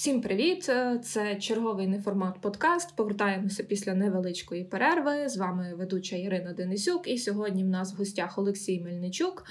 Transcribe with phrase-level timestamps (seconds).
[0.00, 0.70] Всім привіт!
[1.02, 2.96] Це черговий неформат подкаст.
[2.96, 5.28] Повертаємося після невеличкої перерви.
[5.28, 7.08] З вами ведуча Ірина Денисюк.
[7.08, 9.44] І сьогодні в нас в гостях Олексій Мельничук,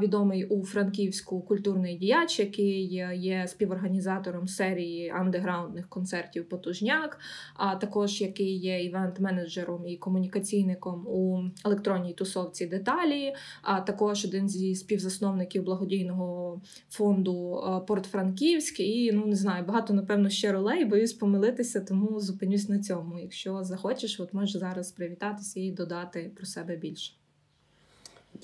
[0.00, 2.84] відомий у Франківську культурний діяч, який
[3.14, 7.18] є співорганізатором серії андеграундних концертів Потужняк,
[7.54, 14.74] а також який є івент-менеджером і комунікаційником у електронній тусовці деталі, а також один зі
[14.74, 16.60] співзасновників благодійного
[16.90, 18.80] фонду Порт Франківськ.
[18.80, 23.18] І ну не знаю, багато багато, напевно, ще ролей, боюсь помилитися, тому зупинюсь на цьому.
[23.18, 27.12] Якщо захочеш, от можеш зараз привітатися і додати про себе більше.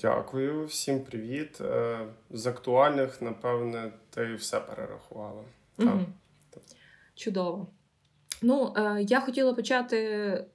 [0.01, 1.61] Дякую, всім привіт.
[1.61, 1.99] Е,
[2.31, 5.43] з актуальних, напевне, ти все перерахувала.
[5.79, 5.99] Угу.
[7.15, 7.67] Чудово.
[8.41, 10.45] Ну, е, я хотіла почати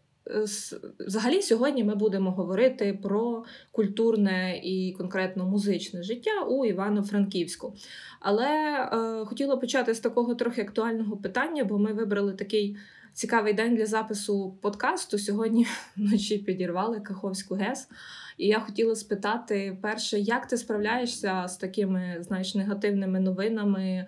[1.06, 7.74] Взагалі, сьогодні ми будемо говорити про культурне і конкретно музичне життя у Івано-Франківську.
[8.20, 12.76] Але е, хотіла почати з такого трохи актуального питання, бо ми вибрали такий
[13.12, 15.18] цікавий день для запису подкасту.
[15.18, 17.88] Сьогодні вночі підірвали Каховську ГЕС.
[18.38, 24.06] І я хотіла спитати, перше, як ти справляєшся з такими знаєш, негативними новинами?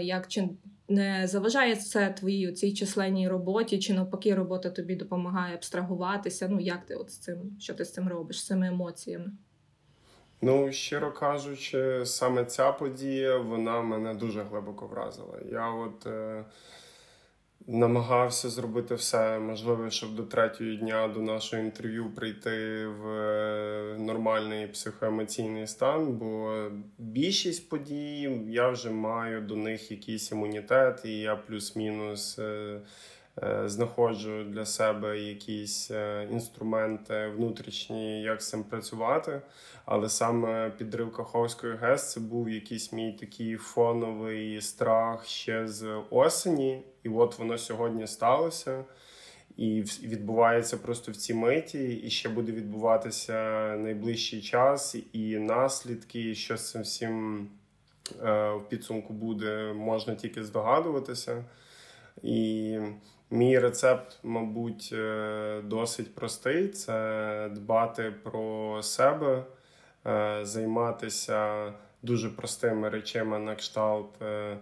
[0.00, 0.48] Як чи
[0.88, 6.48] не заважає це твоїй цій численній роботі, чи навпаки, робота тобі допомагає абстрагуватися?
[6.48, 9.32] Ну як ти от з цим, що ти з цим робиш, з цими емоціями?
[10.42, 15.38] Ну, щиро кажучи, саме ця подія вона мене дуже глибоко вразила.
[15.52, 16.44] Я от е,
[17.66, 24.66] намагався зробити все можливе, щоб до третього дня до нашого інтерв'ю прийти в е, нормальний
[24.66, 26.64] психоемоційний стан, бо
[26.98, 32.38] більшість подій я вже маю до них якийсь імунітет, і я плюс-мінус.
[32.38, 32.80] Е,
[33.66, 39.42] знаходжу для себе якісь е, інструменти внутрішні, як з цим працювати.
[39.84, 46.82] Але саме підрив Каховської ГЕС це був якийсь мій такий фоновий страх ще з осені,
[47.02, 48.84] і от воно сьогодні сталося.
[49.56, 53.34] І відбувається просто в цій миті, і ще буде відбуватися
[53.76, 57.48] найближчий час, і наслідки, що з цим всім
[58.22, 61.44] е, в підсумку буде, можна тільки здогадуватися.
[62.22, 62.78] І
[63.30, 69.44] Мій рецепт, мабуть, е, досить простий: це дбати про себе,
[70.06, 74.56] е, займатися дуже простими речами на кшталт е,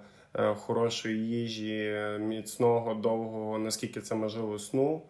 [0.55, 5.03] хорошої їжі, міцного, довгого, наскільки це можливо, сну,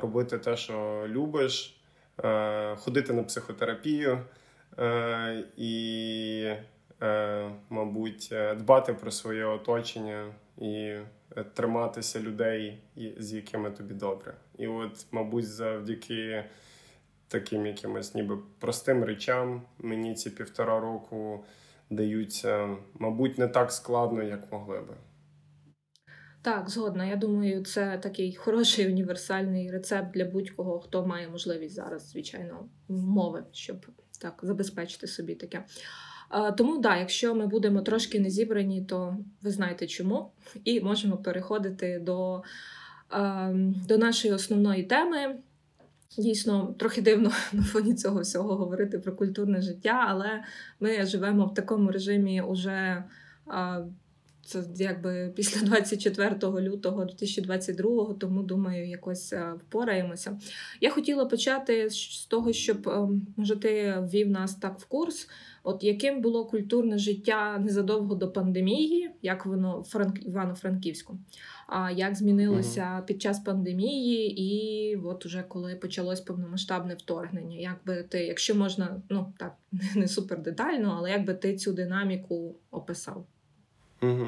[0.00, 1.80] робити те, що любиш,
[2.76, 4.18] ходити на психотерапію.
[5.56, 6.52] І,
[7.70, 10.26] мабуть, дбати про своє оточення
[10.58, 10.94] і
[11.44, 12.82] триматися людей,
[13.18, 14.34] з якими тобі добре.
[14.58, 16.44] І от, мабуть, завдяки
[17.28, 21.44] таким якимось ніби простим речам мені ці півтора року
[21.90, 24.94] даються, мабуть, не так складно, як могли би.
[26.42, 27.04] Так, згодна.
[27.04, 33.44] Я думаю, це такий хороший універсальний рецепт для будь-кого, хто має можливість зараз, звичайно, мови,
[33.52, 33.86] щоб
[34.20, 35.64] так забезпечити собі таке.
[36.56, 40.30] Тому, да, якщо ми будемо трошки не зібрані, то ви знаєте чому,
[40.64, 42.42] і можемо переходити до,
[43.88, 45.36] до нашої основної теми.
[46.18, 50.42] Дійсно, трохи дивно на фоні цього всього говорити про культурне життя, але
[50.80, 53.04] ми живемо в такому режимі уже
[54.46, 60.38] це якби після 24 лютого 2022, тому думаю, якось впораємося.
[60.80, 65.28] Я хотіла почати з того, щоб ем, може ти ввів нас так в курс.
[65.66, 71.18] От яким було культурне життя незадовго до пандемії, як воно Франк Івано-Франківську,
[71.66, 77.76] а як змінилося uh під час пандемії, і от уже коли почалось повномасштабне вторгнення, як
[77.86, 79.56] би ти, якщо можна, ну так
[79.96, 83.26] не супер детально, але як би ти цю динаміку описав?
[84.02, 84.26] Угу.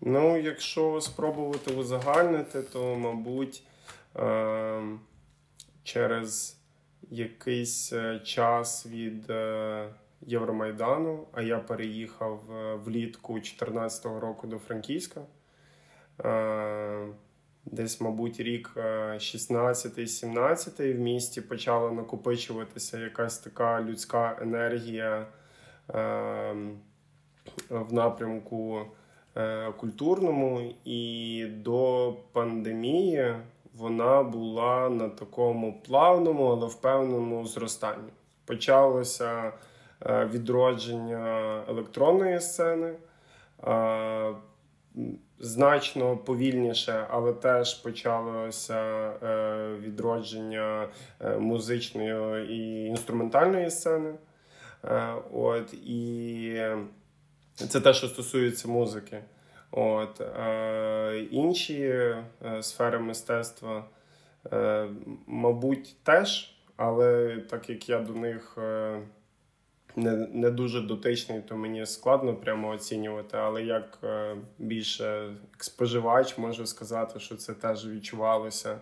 [0.00, 3.62] Ну, якщо спробувати узагальнити, то мабуть
[4.16, 4.82] е-
[5.82, 6.58] через
[7.10, 9.30] якийсь е, час від.
[9.30, 9.88] Е-
[10.26, 15.20] Євромайдану, а я переїхав е, влітку 2014 року до Франківська.
[16.24, 17.06] Е,
[17.64, 25.26] десь, мабуть, рік 16-17 в місті почала накопичуватися якась така людська енергія
[25.94, 26.54] е,
[27.70, 28.80] в напрямку
[29.76, 33.34] культурному, і до пандемії
[33.74, 38.10] вона була на такому плавному, але впевненому зростанні.
[38.44, 39.52] Почалося.
[40.06, 42.94] Е, відродження електронної сцени.
[43.66, 44.34] Е,
[45.38, 48.74] значно повільніше, але теж почалося
[49.22, 50.88] е, відродження
[51.38, 54.14] музичної і інструментальної сцени.
[55.32, 56.60] От, І
[57.54, 59.22] це те, що стосується музики.
[59.70, 62.24] От, е, Інші е,
[62.60, 63.84] сфери мистецтва,
[64.52, 64.88] е,
[65.26, 69.00] мабуть, теж, але так як я до них е,
[69.96, 73.36] не не дуже дотичний, то мені складно прямо оцінювати.
[73.36, 78.78] Але як е, більше споживач можу сказати, що це теж відчувалося.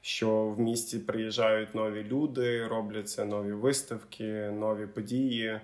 [0.00, 5.60] Що в місті приїжджають нові люди, робляться нові виставки, нові події,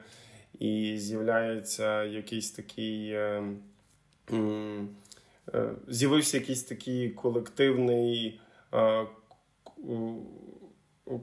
[0.58, 3.42] і з'являється якийсь такий е,
[5.54, 8.40] е, з'явився якийсь такий колективний
[8.74, 9.06] е,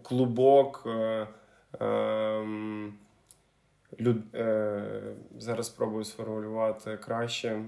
[0.04, 0.88] клубок.
[4.00, 4.24] Люд...
[5.38, 7.63] зараз спробую сформулювати краще.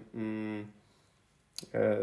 [1.73, 1.97] Е,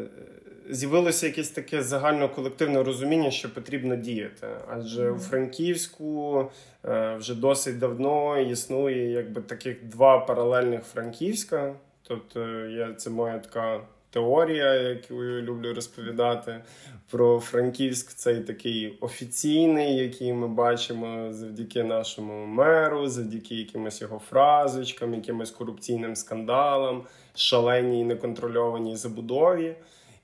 [0.71, 4.47] З'явилося якесь таке загальноколективне розуміння, що потрібно діяти.
[4.69, 6.51] Адже у Франківську
[6.85, 11.75] е, вже досить давно існує якби таких два паралельних Франківська.
[12.03, 13.81] Тобто, я, це моя така
[14.11, 16.61] теорія, яку я люблю розповідати.
[17.11, 25.15] Про Франківськ цей такий офіційний, який ми бачимо завдяки нашому меру, завдяки якимось його фразочкам,
[25.15, 27.03] якимось корупційним скандалам,
[27.35, 29.75] шаленій неконтрольованій забудові.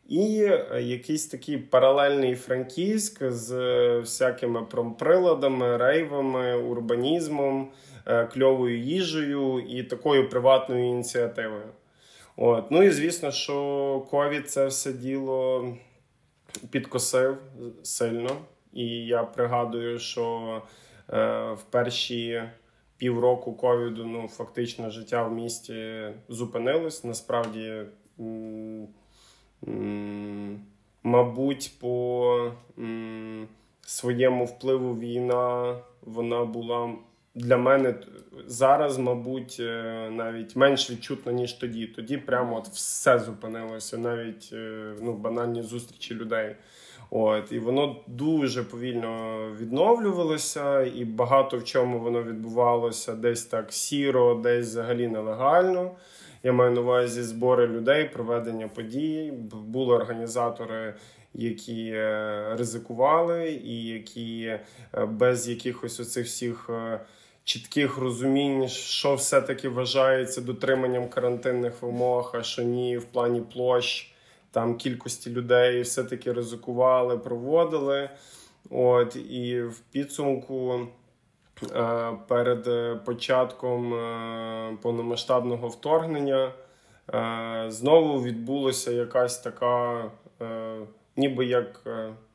[0.08, 7.68] І е, якийсь такий паралельний Франківськ з е, всякими промприладами, рейвами, урбанізмом,
[8.06, 11.66] е, кльовою їжею і такою приватною ініціативою.
[12.36, 12.70] От.
[12.70, 15.68] Ну і звісно, що ковід це все діло
[16.70, 17.36] підкосив
[17.82, 18.30] сильно.
[18.72, 20.62] І я пригадую, що
[21.12, 22.42] е, в перші
[22.96, 27.04] півроку ковіду ну, фактично життя в місті зупинилось.
[27.04, 27.82] Насправді,
[28.20, 28.88] м-
[29.68, 30.60] м-
[31.02, 33.48] мабуть, по м-
[33.80, 36.94] своєму впливу війна вона була
[37.36, 37.94] для мене
[38.46, 41.86] зараз, мабуть, е, навіть менш відчутно, ніж тоді.
[41.86, 46.56] Тоді прямо от все зупинилося, навіть е, ну, банальні зустрічі людей.
[47.10, 54.34] От, І воно дуже повільно відновлювалося, і багато в чому воно відбувалося десь так сіро,
[54.34, 55.90] десь взагалі нелегально.
[56.42, 59.32] Я маю на увазі збори людей, проведення подій.
[59.52, 60.94] Були організатори,
[61.34, 64.58] які е, ризикували, і які
[65.08, 66.70] без якихось оцих всіх
[67.46, 74.12] чітких розумінь, що все-таки вважається дотриманням карантинних вимог, а що ні в плані площ,
[74.50, 78.10] там кількості людей все-таки ризикували, проводили.
[78.70, 80.86] От І в підсумку.
[81.74, 82.64] Е, перед
[83.04, 86.52] початком е, повномасштабного вторгнення
[87.14, 90.04] е, знову відбулася якась така,
[91.16, 91.82] ніби як,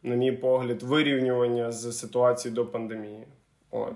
[0.04, 3.28] на мій погляд, вирівнювання з ситуації до пандемії.
[3.72, 3.94] От.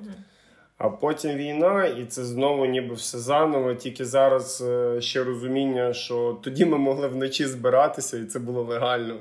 [0.77, 3.73] А потім війна, і це знову ніби все заново.
[3.73, 9.19] Тільки зараз е, ще розуміння, що тоді ми могли вночі збиратися, і це було легально.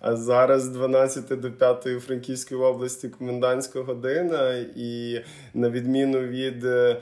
[0.00, 5.20] А зараз з 12 до 5 у Франківській області комендантська година, і
[5.54, 6.96] на відміну від е,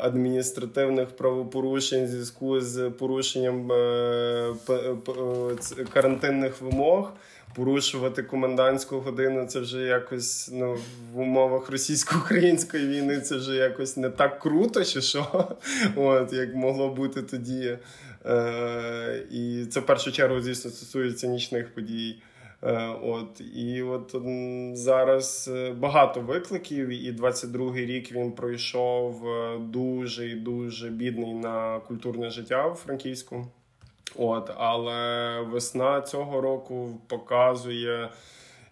[0.00, 4.54] адміністративних правопорушень зв'язку з порушенням е,
[5.92, 7.12] карантинних вимог
[7.54, 10.76] порушувати комендантську годину це вже якось ну,
[11.12, 15.48] в умовах російсько-української війни це вже якось не так круто, чи що,
[15.96, 17.78] от, як могло бути тоді.
[18.26, 22.16] Е, І це в першу чергу, звісно, стосується нічних подій.
[22.64, 24.14] Е, от І от
[24.76, 31.80] зараз е, багато викликів, і 22-й рік він пройшов е, дуже і дуже бідний на
[31.80, 33.46] культурне життя у Франківську.
[34.16, 38.10] От, Але весна цього року показує,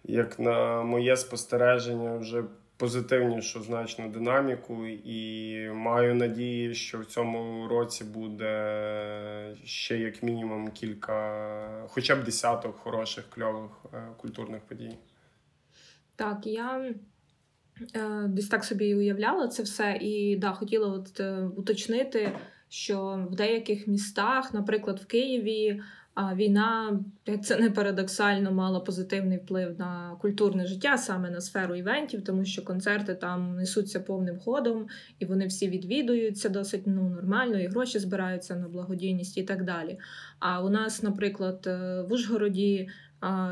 [0.03, 2.43] як на моє спостереження, вже
[2.77, 11.87] позитивнішу значну динаміку, і маю надії, що в цьому році буде ще як мінімум кілька,
[11.87, 14.97] хоча б десяток хороших кльових е, культурних подій.
[16.15, 16.93] Так, я
[17.95, 22.31] е, десь так собі і уявляла це все, і да, хотіла от е, уточнити
[22.73, 25.81] що в деяких містах, наприклад, в Києві,
[26.35, 32.23] війна, як це не парадоксально, мала позитивний вплив на культурне життя, саме на сферу івентів,
[32.23, 34.87] тому що концерти там несуться повним ходом,
[35.19, 39.99] і вони всі відвідуються досить ну, нормально, і гроші збираються на благодійність і так далі.
[40.39, 42.89] А у нас, наприклад, е, в Ужгороді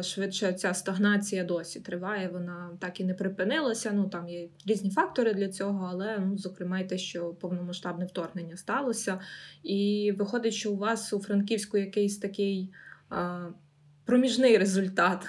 [0.03, 3.91] швидше ця стагнація досі триває, вона так і не припинилася.
[3.93, 8.57] Ну там є різні фактори для цього, але ну, зокрема й те, що повномасштабне вторгнення
[8.57, 9.19] сталося.
[9.63, 12.73] І виходить, що у вас у Франківську якийсь такий
[13.09, 13.47] а,
[14.05, 15.27] проміжний результат.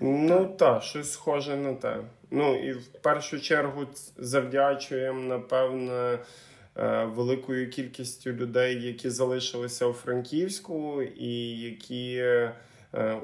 [0.00, 2.04] Ну так, щось схоже на те.
[2.30, 6.18] Ну і в першу чергу завдячуємо, напевне.
[7.14, 12.24] Великою кількістю людей, які залишилися у Франківську, і які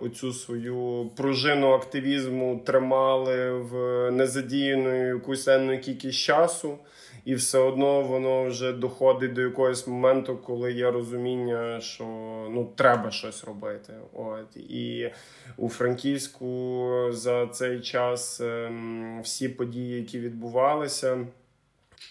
[0.03, 6.79] оцю свою пружину активізму тримали в незадіяною якусь енну кількість часу
[7.25, 12.05] і все одно воно вже доходить до якогось моменту, коли є розуміння, що
[12.51, 13.93] ну треба щось робити.
[14.13, 15.11] От і
[15.57, 21.27] у Франківську за цей час ем, всі події, які відбувалися,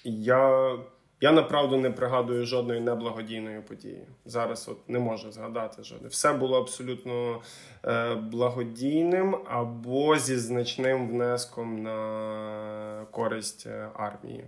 [0.03, 0.75] я.
[1.23, 4.07] Я направду не пригадую жодної неблагодійної події.
[4.25, 6.07] Зараз от не можу згадати жодне.
[6.07, 7.41] Все було абсолютно
[7.85, 14.45] е, благодійним або зі значним внеском на користь е, армії.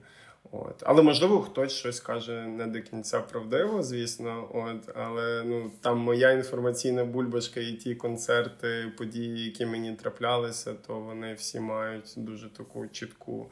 [0.51, 0.83] От.
[0.85, 4.47] Але можливо хтось щось каже не до кінця правдиво, звісно.
[4.53, 4.95] От.
[4.95, 11.33] Але ну, там моя інформаційна бульбашка і ті концерти, події, які мені траплялися, то вони
[11.33, 13.51] всі мають дуже таку чітку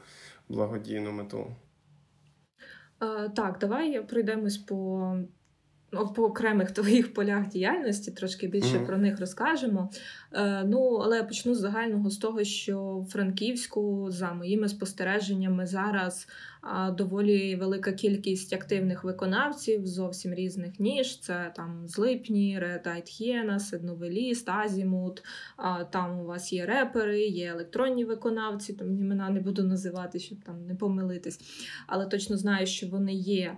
[0.50, 1.48] благодійну мету.
[3.04, 5.18] А, Так, давай пройдемось по
[6.16, 8.86] по окремих твоїх полях діяльності, трошки більше mm-hmm.
[8.86, 9.90] про них розкажемо.
[10.32, 15.66] Е, Ну, але я почну з загального з того, що в Франківську, за моїми спостереженнями,
[15.66, 16.28] зараз
[16.98, 21.20] доволі велика кількість активних виконавців зовсім різних ніж.
[21.20, 25.24] Це там Злипні, Red Eyed Hyenas, Новеліст, Азімут.
[25.92, 30.66] Там у вас є репери, є електронні виконавці, там імена не буду називати, щоб там
[30.66, 31.40] не помилитись.
[31.88, 33.58] Але точно знаю, що вони є.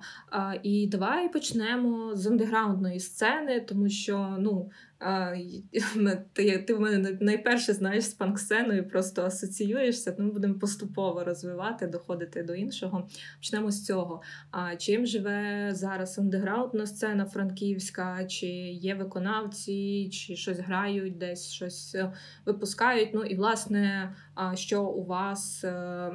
[0.63, 4.69] І давай почнемо з андеграундної сцени, тому що ну.
[6.33, 12.43] Ти ти в мене найперше знаєш з панк-сценою, просто асоціюєшся, тому будемо поступово розвивати, доходити
[12.43, 13.07] до іншого.
[13.37, 14.21] Почнемо з цього.
[14.51, 18.25] А чим живе зараз андеграундна сцена франківська?
[18.25, 22.13] Чи є виконавці, чи щось грають, десь щось е,
[22.45, 23.09] випускають?
[23.13, 24.15] Ну і власне,
[24.53, 26.11] що у вас е,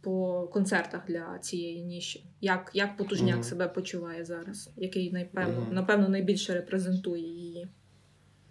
[0.00, 2.24] по концертах для цієї ніші?
[2.40, 3.42] Як як потужняк mm-hmm.
[3.42, 4.70] себе почуває зараз?
[4.76, 5.72] Який напевно, mm-hmm.
[5.72, 7.68] напевно найбільше репрезентує її?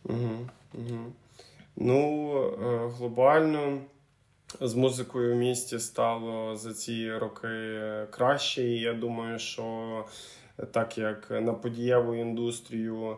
[0.06, 1.06] Mm-hmm.
[1.76, 3.82] Ну, е, глобально
[4.62, 7.48] з музикою в місті стало за ці роки
[8.10, 8.64] краще.
[8.64, 10.06] І я думаю, що
[10.72, 13.18] так як на подієву індустрію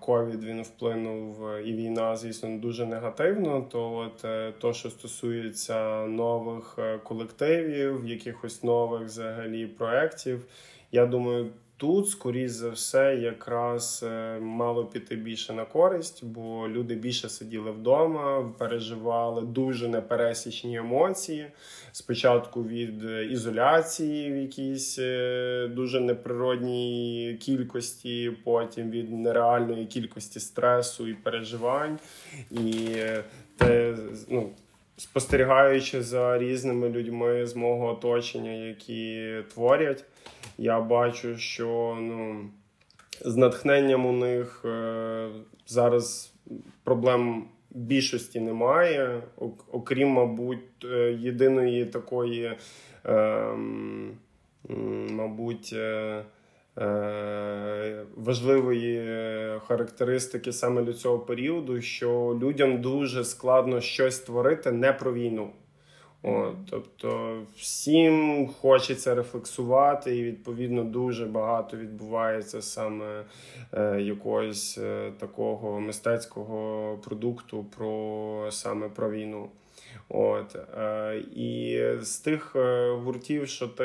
[0.00, 3.66] ковід він вплинув і війна, звісно, дуже негативно.
[3.72, 10.44] То от е, то, що стосується нових е, колективів, якихось нових взагалі проєктів,
[10.92, 11.50] я думаю,
[11.82, 17.70] Тут, скоріш за все, якраз е, мало піти більше на користь, бо люди більше сиділи
[17.70, 21.46] вдома, переживали дуже непересічні емоції.
[21.92, 31.14] Спочатку від ізоляції в якійсь е, дуже неприродній кількості, потім від нереальної кількості стресу і
[31.14, 31.98] переживань.
[32.50, 32.96] І
[33.56, 33.96] те,
[34.28, 34.50] ну,
[34.96, 40.04] спостерігаючи за різними людьми з мого оточення, які творять
[40.58, 42.50] я бачу, що ну,
[43.24, 45.28] з натхненням у них е,
[45.66, 46.34] зараз
[46.84, 49.22] проблем більшості немає,
[49.72, 52.56] окрім, мабуть, е, єдиної такої,
[53.06, 53.46] е,
[55.10, 55.74] мабуть,
[58.16, 59.04] важливої
[59.66, 65.50] характеристики саме для цього періоду, що людям дуже складно щось створити не про війну.
[66.22, 73.24] От, Тобто всім хочеться рефлексувати, і відповідно дуже багато відбувається саме
[73.72, 79.48] е, якогось е, такого мистецького продукту про саме про війну.
[80.08, 83.84] От, е, І з тих е, гуртів, що ти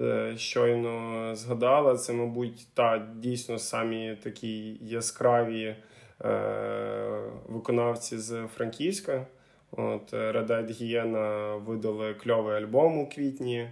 [0.00, 5.76] е, щойно згадала, це, мабуть, та дійсно самі такі яскраві
[6.24, 9.26] е, виконавці з Франківська.
[9.70, 13.68] От Red Eyed Hyena видали кльовий альбом у квітні.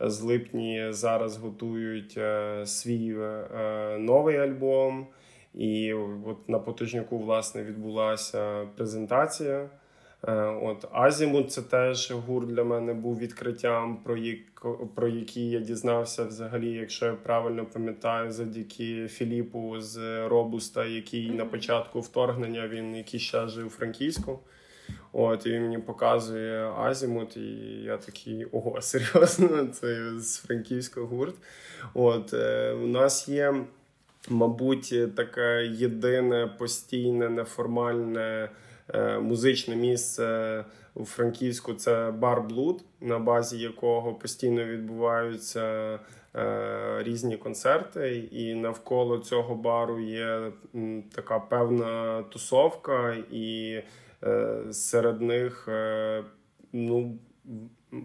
[0.00, 5.06] З липні зараз готують е, свій е, новий альбом.
[5.54, 5.92] І
[6.26, 9.68] от на потужняку власне відбулася презентація.
[10.24, 14.38] Е, от Азімут це теж гурт для мене був відкриттям, про як,
[14.94, 21.44] про який я дізнався взагалі, якщо я правильно пам'ятаю, завдяки Філіпу з Робуста, який на
[21.44, 24.38] початку вторгнення він якийсь час жив у Франківську.
[25.12, 27.50] От, і він мені показує Азімут, і
[27.84, 31.34] я такий, ого, серйозно, це з франківського гурт.
[31.94, 33.54] От, е, У нас є,
[34.28, 38.48] мабуть, таке єдине постійне, неформальне
[38.94, 40.64] е, музичне місце
[40.94, 45.98] у Франківську це бар Блуд, на базі якого постійно відбуваються.
[46.36, 50.52] Е, різні концерти, і навколо цього бару є
[51.14, 53.80] така певна тусовка, і
[54.70, 56.24] серед них, е,
[56.72, 57.18] ну,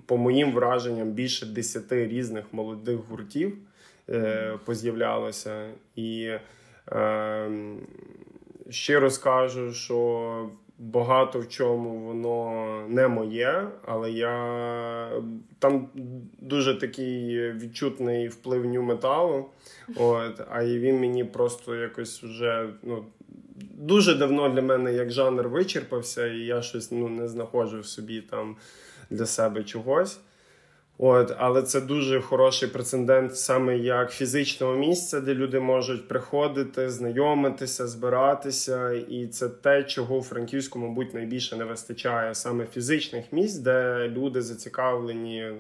[0.06, 3.58] по моїм враженням, більше десяти різних молодих гуртів
[4.10, 5.70] е, поз'являлося.
[5.96, 6.32] І
[6.92, 7.52] е,
[8.70, 15.22] щиро скажу, що багато в чому воно не моє, але я
[15.60, 15.90] там
[16.40, 19.46] дуже такий відчутний вплив ню металу.
[19.96, 23.06] От, а він мені просто якось вже ну.
[23.82, 28.22] Дуже давно для мене як жанр вичерпався, і я щось ну, не знаходжу в собі
[28.22, 28.56] там
[29.10, 30.20] для себе чогось.
[31.04, 37.88] От, Але це дуже хороший прецедент саме як фізичного місця, де люди можуть приходити, знайомитися,
[37.88, 38.92] збиратися.
[38.92, 44.42] І це те, чого у Франківську, мабуть, найбільше не вистачає саме фізичних місць, де люди
[44.42, 45.52] зацікавлені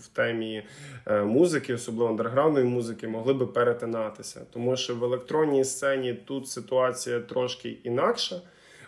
[0.00, 0.62] в темі
[1.06, 4.40] е, музики, особливо андерграундної музики, могли би перетинатися.
[4.50, 8.40] Тому що в електронній сцені тут ситуація трошки інакша.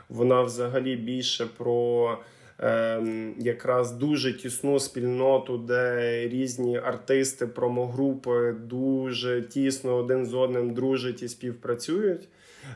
[0.09, 2.19] Вона взагалі більше про.
[2.59, 11.23] Ем, якраз дуже тісну спільноту, де різні артисти, промогрупи дуже тісно один з одним дружать
[11.23, 12.29] і співпрацюють.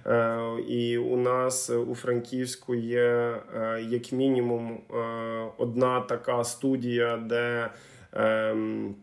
[0.06, 3.02] Е, і у нас у Франківську є
[3.56, 4.96] е, як мінімум е,
[5.58, 7.70] одна така студія, де
[8.12, 8.94] ем,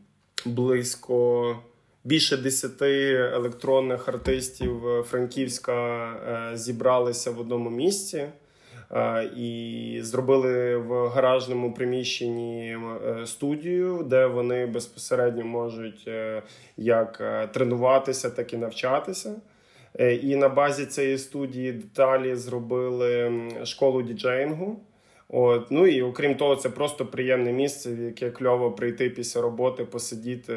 [0.45, 1.59] близько.
[2.03, 8.27] Більше десяти електронних артистів Франківська зібралися в одному місці.
[9.37, 12.77] І зробили в гаражному приміщенні
[13.07, 16.41] е, студію, де вони безпосередньо можуть е,
[16.77, 19.35] як е, тренуватися, так і навчатися.
[20.21, 23.31] І на базі цієї студії деталі зробили
[23.63, 24.79] школу діджеїнгу.
[25.29, 29.85] От, ну і окрім того, це просто приємне місце, в яке кльово прийти після роботи,
[29.85, 30.53] посидіти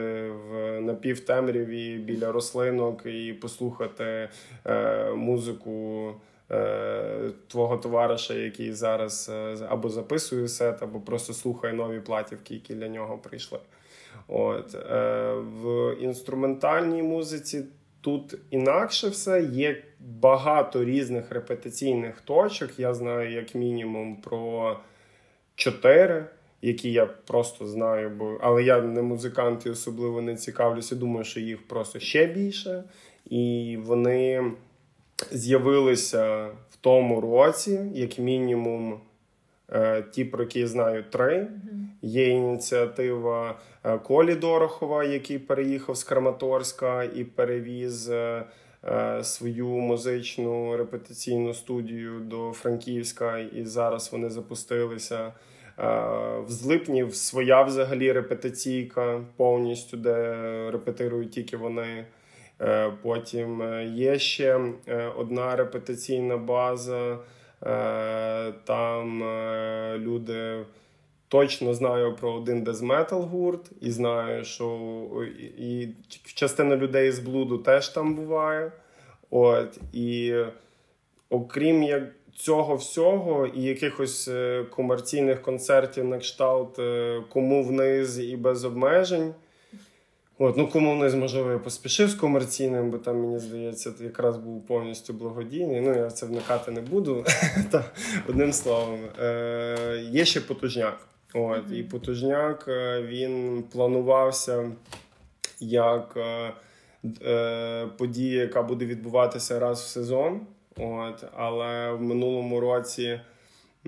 [0.50, 4.28] в напівтемряві біля рослинок і послухати
[4.66, 6.37] е, музику Е,
[7.48, 12.88] твого товариша, який зараз е, або записує сет, або просто слухає нові платівки, які для
[12.88, 13.58] нього прийшли.
[14.28, 17.64] От е, В інструментальній музиці
[18.00, 19.42] тут інакше все.
[19.42, 22.78] Є багато різних репетиційних точок.
[22.78, 24.76] Я знаю, як мінімум, про
[25.54, 26.24] чотири.
[26.62, 30.96] Які я просто знаю, бо але я не музикант і особливо не цікавлюся.
[30.96, 32.84] Думаю, що їх просто ще більше,
[33.30, 34.52] і вони
[35.30, 39.00] з'явилися в тому році, як мінімум,
[39.72, 41.48] е, ті, про які я знаю, три.
[42.02, 48.44] Є ініціатива е, Колі Дорохова, який переїхав з Краматорська і перевіз е,
[49.22, 55.32] свою музичну репетиційну студію до Франківська, і зараз вони запустилися.
[56.38, 60.34] В Злипні своя взагалі репетиційка повністю, де
[60.70, 62.04] репетирують тільки вони.
[62.60, 67.18] Е, потім е, є ще е, одна репетиційна база.
[68.64, 69.22] Там
[69.96, 70.64] люди
[71.28, 74.78] точно знаю про один дезметал гурт, і знаю, що
[75.58, 75.88] і
[76.34, 78.72] частина людей з блуду теж там буває.
[79.30, 80.34] От, І
[81.30, 82.02] окрім як
[82.36, 84.30] цього всього, і якихось
[84.70, 86.80] комерційних концертів на кшталт
[87.28, 89.34] кому вниз і без обмежень.
[90.40, 95.12] От, ну комунізм, можливо, я поспішив з комерційним, бо там, мені здається, якраз був повністю
[95.12, 95.80] благодійний.
[95.80, 97.24] Ну, я в це вникати не буду.
[97.70, 97.84] Та,
[98.28, 100.98] Одним словом, е, є ще потужняк.
[101.34, 104.70] От, І потужняк е, він планувався
[105.60, 106.52] як е,
[107.26, 110.40] е, подія, яка буде відбуватися раз в сезон.
[110.76, 113.20] От, Але в минулому році.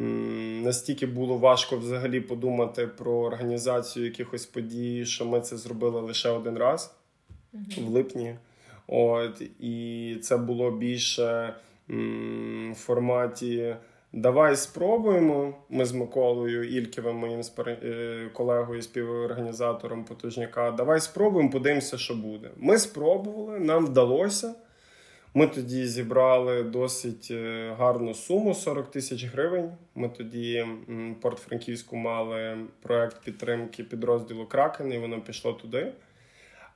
[0.01, 6.59] Настільки було важко взагалі подумати про організацію якихось подій, що ми це зробили лише один
[6.59, 6.95] раз
[7.79, 8.35] в липні.
[8.87, 11.55] От, І це було більше
[11.89, 13.77] в форматі.
[14.13, 15.55] Давай спробуємо.
[15.69, 20.71] Ми з Миколою Ільківим, моїм е, колегою, співорганізатором потужняка.
[20.71, 22.51] Давай спробуємо, подивимося, що буде.
[22.57, 24.55] Ми спробували, нам вдалося.
[25.35, 29.73] Ми тоді зібрали досить е, гарну суму 40 тисяч гривень.
[29.95, 30.67] Ми тоді
[31.21, 35.93] Порт-Франківську мали проект підтримки підрозділу Кракен, і воно пішло туди.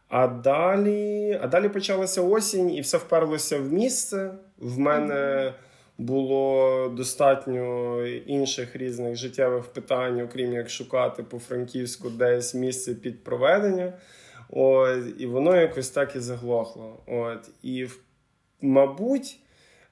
[0.09, 4.35] А далі а далі почалася осінь, і все вперлося в місце.
[4.59, 5.53] В мене
[5.99, 13.93] було достатньо інших різних життєвих питань, окрім як шукати по Франківську десь місце під проведення.
[14.51, 17.01] От, І воно якось так і заглохло.
[17.07, 18.04] От, І в
[18.61, 19.38] мабуть,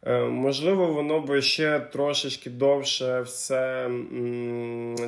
[0.03, 3.91] е, можливо, воно би ще трошечки довше все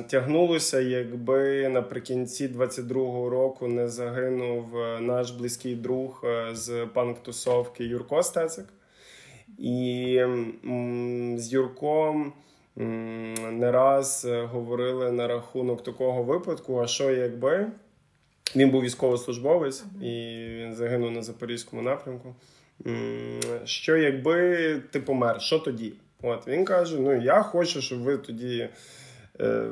[0.07, 8.23] тягнулося, якби наприкінці 22-го року не загинув е, наш близький друг е, з панк-тусовки Юрко
[8.23, 8.65] Стецик.
[9.57, 10.21] І
[11.37, 12.33] з Юрком
[13.51, 17.67] не раз говорили на рахунок такого випадку, а що якби
[18.55, 22.35] він був військовослужбовець і він загинув на Запорізькому напрямку.
[23.65, 25.93] Що якби ти помер, що тоді?
[26.21, 28.69] От Він каже: Ну я хочу, щоб ви тоді,
[29.39, 29.67] е,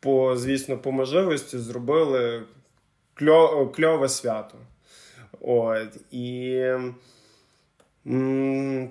[0.00, 2.42] по, звісно, по можливості зробили
[3.74, 4.58] кльове свято.
[5.40, 6.62] От, І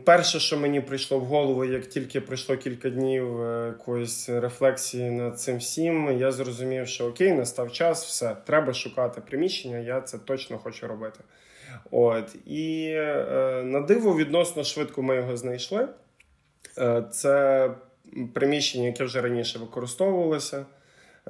[0.03, 5.39] перше, що мені прийшло в голову, як тільки пройшло кілька днів е, якоїсь рефлексії над
[5.39, 10.57] цим всім, я зрозумів, що окей, настав час, все, треба шукати приміщення, я це точно
[10.57, 11.19] хочу робити.
[11.91, 15.87] От, І е, на диво відносно швидко ми його знайшли.
[16.77, 17.71] Е, це
[18.33, 20.65] приміщення, яке вже раніше використовувалося.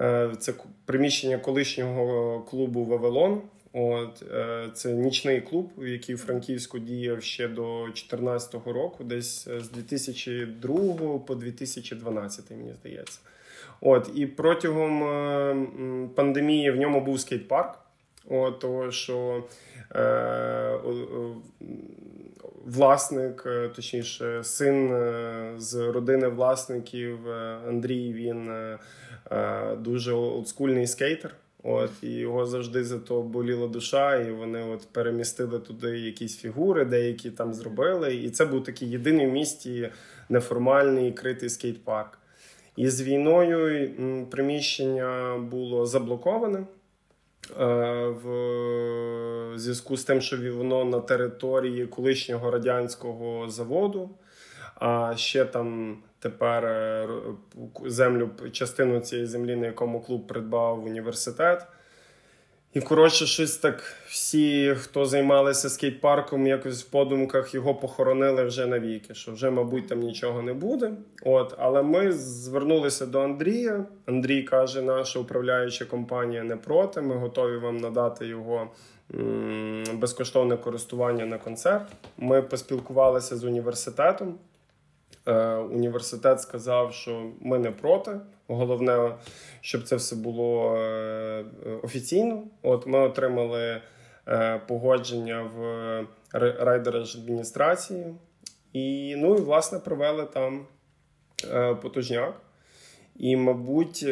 [0.02, 0.54] Е, це
[0.86, 3.42] приміщення колишнього клубу Вавилон.
[3.74, 11.20] От е, Це нічний клуб, який Франківську діяв ще до 2014 року, десь з 2002
[11.20, 13.20] по 2012, мені здається.
[13.82, 17.87] От І протягом пандемії в ньому був скейт-парк.
[18.30, 19.44] От, Того, що
[19.96, 20.80] е,
[22.68, 28.52] власник, е, точніше, син е, з родини власників е, Андрій, він
[29.78, 31.36] дуже олдскульний скейтер.
[31.64, 36.86] От і його завжди за то боліла душа, і вони от перемістили туди якісь фігури,
[36.86, 38.16] деякі там зробили.
[38.16, 39.90] І це був такий єдиний в місті
[40.30, 42.20] неформальний критий скейт-парк.
[42.76, 43.90] І з війною
[44.32, 46.64] приміщення було заблоковане.
[47.60, 47.66] Е,
[48.08, 54.10] в зв'язку з тим, що воно на території колишнього радянського заводу,
[54.76, 57.08] а ще там тепер е,
[57.86, 61.68] землю, частину цієї землі, на якому клуб придбав університет.
[62.78, 69.14] І, коротше, щось так всі, хто займалися скейт-парком, якось в подумках його похоронили вже навіки,
[69.14, 70.92] що вже, мабуть, там нічого не буде.
[71.24, 73.86] От, Але ми звернулися до Андрія.
[74.06, 77.02] Андрій каже, наша управляюча компанія не проти.
[77.02, 78.68] Ми готові вам надати його
[79.16, 81.88] м- безкоштовне користування на концерт.
[82.18, 84.36] Ми поспілкувалися з університетом.
[85.28, 88.20] Е, Університет сказав, що ми не проти.
[88.48, 89.16] Головне,
[89.62, 91.46] щоб це все було е,
[91.84, 92.44] офіційно.
[92.62, 93.82] От ми отримали
[94.28, 96.06] е, погодження в
[96.60, 98.06] райдержадміністрації
[98.74, 100.66] і ну і власне провели там
[101.82, 102.42] потужняк.
[103.16, 104.04] І, мабуть,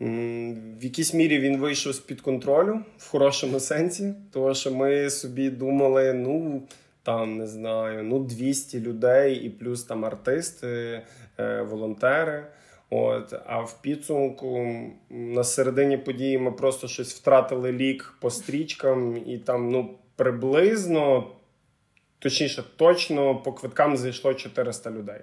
[0.00, 5.50] в якійсь мірі він вийшов з під контролю в хорошому сенсі, тому що ми собі
[5.50, 6.62] думали, ну
[7.04, 11.02] там не знаю, ну 200 людей, і плюс там артисти,
[11.60, 12.46] волонтери.
[12.90, 14.76] От, А в підсумку
[15.10, 21.30] на середині події ми просто щось втратили лік по стрічкам, і там ну приблизно,
[22.18, 25.20] точніше, точно по квиткам зайшло 400 людей.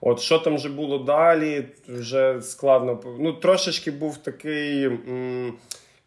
[0.00, 3.00] От що там вже було далі, вже складно.
[3.20, 5.54] Ну, трошечки був такий м,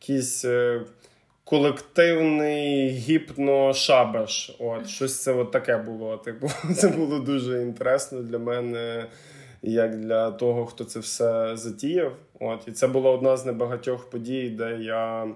[0.01, 0.81] якийсь е,
[1.45, 4.55] колективний гіпно-шабаш.
[4.60, 6.17] От, щось це от таке було.
[6.17, 9.05] Типу, це було дуже інтересно для мене
[9.62, 12.15] як для того, хто це все затіяв.
[12.39, 15.27] От І це була одна з небагатьох подій, де я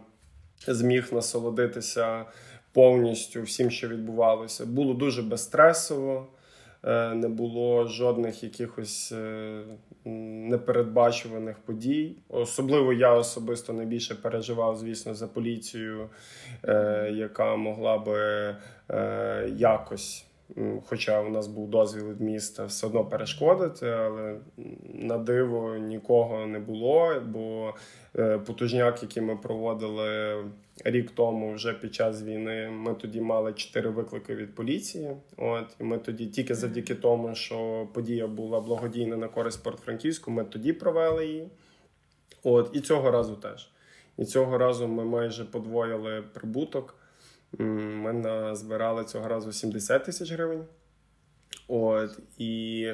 [0.67, 2.25] зміг насолодитися
[2.73, 4.65] повністю всім, що відбувалося.
[4.65, 6.27] Було дуже безстресово,
[7.15, 9.61] не було жодних якихось е,
[10.05, 12.15] непередбачуваних подій.
[12.29, 16.09] Особливо я особисто найбільше переживав, звісно, за поліцію,
[16.63, 18.55] е, яка могла би
[19.55, 20.28] якось.
[20.85, 24.37] Хоча у нас був дозвіл від міста все одно перешкодити, але
[24.93, 27.21] на диво нікого не було.
[27.25, 27.73] Бо
[28.15, 30.35] е, потужняк, який ми проводили
[30.85, 35.09] рік тому, вже під час війни, ми тоді мали чотири виклики від поліції.
[35.37, 40.43] От і ми тоді, тільки завдяки тому, що подія була благодійна на користь Порт-Франківську, ми
[40.43, 41.49] тоді провели її.
[42.43, 43.69] От і цього разу теж.
[44.17, 46.98] І цього разу ми майже подвоїли прибуток.
[47.57, 50.65] Ми назбирали цього разу 70 тисяч гривень.
[51.67, 52.93] От, І,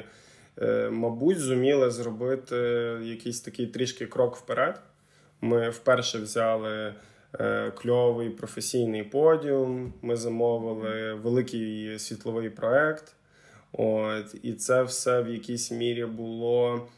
[0.62, 2.56] е, мабуть, зуміли зробити
[3.02, 4.80] якийсь такий трішки крок вперед.
[5.40, 6.94] Ми вперше взяли
[7.40, 13.16] е, кльовий професійний подіум, ми замовили великий світловий проект.
[13.72, 16.88] От, І це все в якійсь мірі було,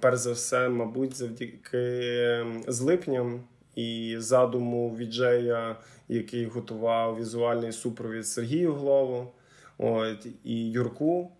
[0.00, 3.40] перш за все, мабуть, завдяки з липням
[3.74, 5.76] і задуму віджея,
[6.08, 9.32] який готував візуальний супровід Сергію Глову
[9.78, 11.30] от, і Юрку.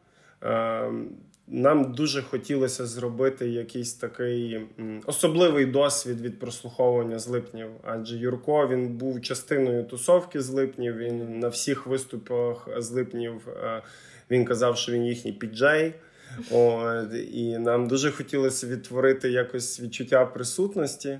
[0.43, 0.93] Е,
[1.49, 4.61] нам дуже хотілося зробити якийсь такий
[5.07, 7.71] особливий досвід від прослуховування з липнів.
[7.85, 10.97] Адже Юрко він був частиною тусовки з липнів.
[10.97, 13.83] Він на всіх виступах з липнів е,
[14.31, 15.95] він казав, що він їхній піджей.
[16.51, 21.19] От, І нам дуже хотілося відтворити якось відчуття присутності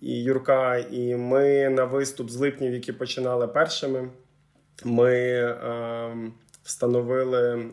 [0.00, 0.76] і Юрка.
[0.76, 4.08] І ми на виступ з липнів, які починали першими,
[4.84, 6.16] ми е,
[6.62, 7.66] встановили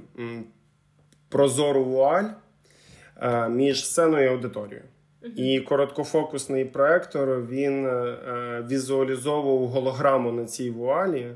[1.29, 2.29] прозору вуаль
[3.21, 4.83] е, між сценою і аудиторією.
[5.35, 8.17] І короткофокусний проектор він е,
[8.69, 11.27] візуалізовував голограму на цій вуалі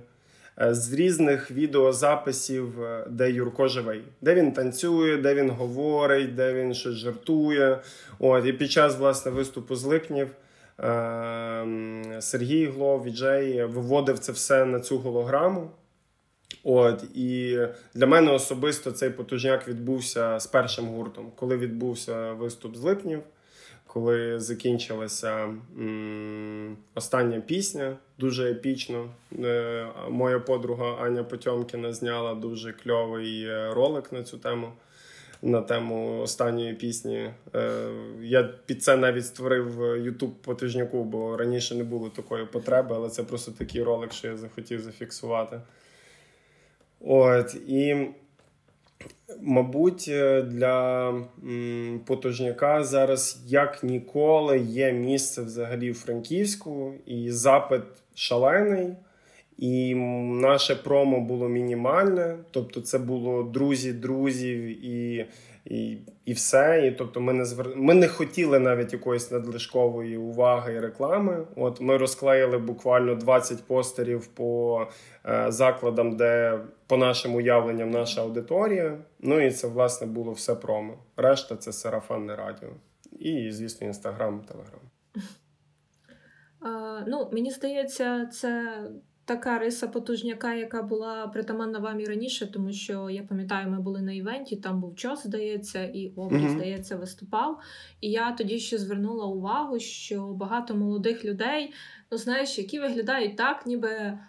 [0.61, 6.53] е, з різних відеозаписів, е, де Юрко живий, де він танцює, де він говорить, де
[6.53, 7.79] він щось жартує.
[8.19, 10.27] От і під час власне виступу з липнів
[12.19, 15.71] Сергій Глов, Віджей виводив це все на цю голограму.
[16.63, 17.59] От і
[17.93, 23.23] для мене особисто цей потужняк відбувся з першим гуртом, коли відбувся виступ з липнів
[23.87, 29.09] коли закінчилася м, остання пісня, дуже епічно.
[29.39, 34.71] Е, моя подруга Аня Потьомкіна зняла дуже кльовий е, ролик на цю тему.
[35.41, 37.29] На тему останньої пісні.
[37.55, 37.89] Е,
[38.21, 43.09] я під це навіть створив YouTube по тижняку, бо раніше не було такої потреби, але
[43.09, 45.61] це просто такий ролик, що я захотів зафіксувати.
[46.99, 48.07] От, І
[49.41, 51.13] Мабуть, е, для
[52.05, 57.81] потужняка зараз як ніколи є місце взагалі в Франківську, і запит
[58.15, 58.95] шалений,
[59.57, 59.95] і
[60.41, 62.37] наше промо було мінімальне.
[62.51, 65.25] Тобто, це було друзі, друзів і
[65.65, 66.87] і і все.
[66.87, 67.69] І тобто, ми не звер...
[67.75, 71.47] ми не хотіли навіть якоїсь надлишкової уваги і реклами.
[71.55, 74.81] От ми розклеїли буквально 20 постерів по
[75.25, 78.97] е, закладам, де по нашим уявленням наша аудиторія.
[79.19, 80.93] Ну і це власне було все промо.
[81.17, 82.69] Решта це сарафанне радіо.
[83.19, 84.81] І, звісно, інстаграм, телеграм.
[87.07, 88.81] Ну, мені здається, це
[89.27, 94.01] така риса потужняка, яка була притаманна вам і раніше, тому що я пам'ятаю, ми були
[94.01, 96.49] на івенті, там був час, здається, і образ, mm-hmm.
[96.55, 97.59] здається, виступав.
[98.01, 101.73] І я тоді ще звернула увагу, що багато молодих людей,
[102.11, 104.19] ну знаєш, які виглядають так, ніби.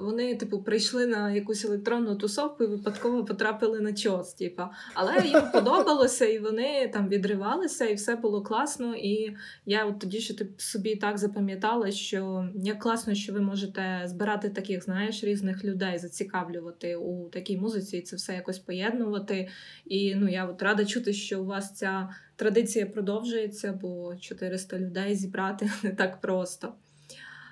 [0.00, 4.34] Вони, типу, прийшли на якусь електронну тусовку і випадково потрапили на чос.
[4.34, 4.62] Типу.
[4.94, 8.94] Але їм подобалося, і вони там відривалися, і все було класно.
[8.96, 14.48] І я от тоді ще собі так запам'ятала, що як класно, що ви можете збирати
[14.48, 19.48] таких, знаєш, різних людей, зацікавлювати у такій музиці, і це все якось поєднувати.
[19.86, 25.14] І ну я от рада чути, що у вас ця традиція продовжується, бо 400 людей
[25.14, 26.74] зібрати не так просто.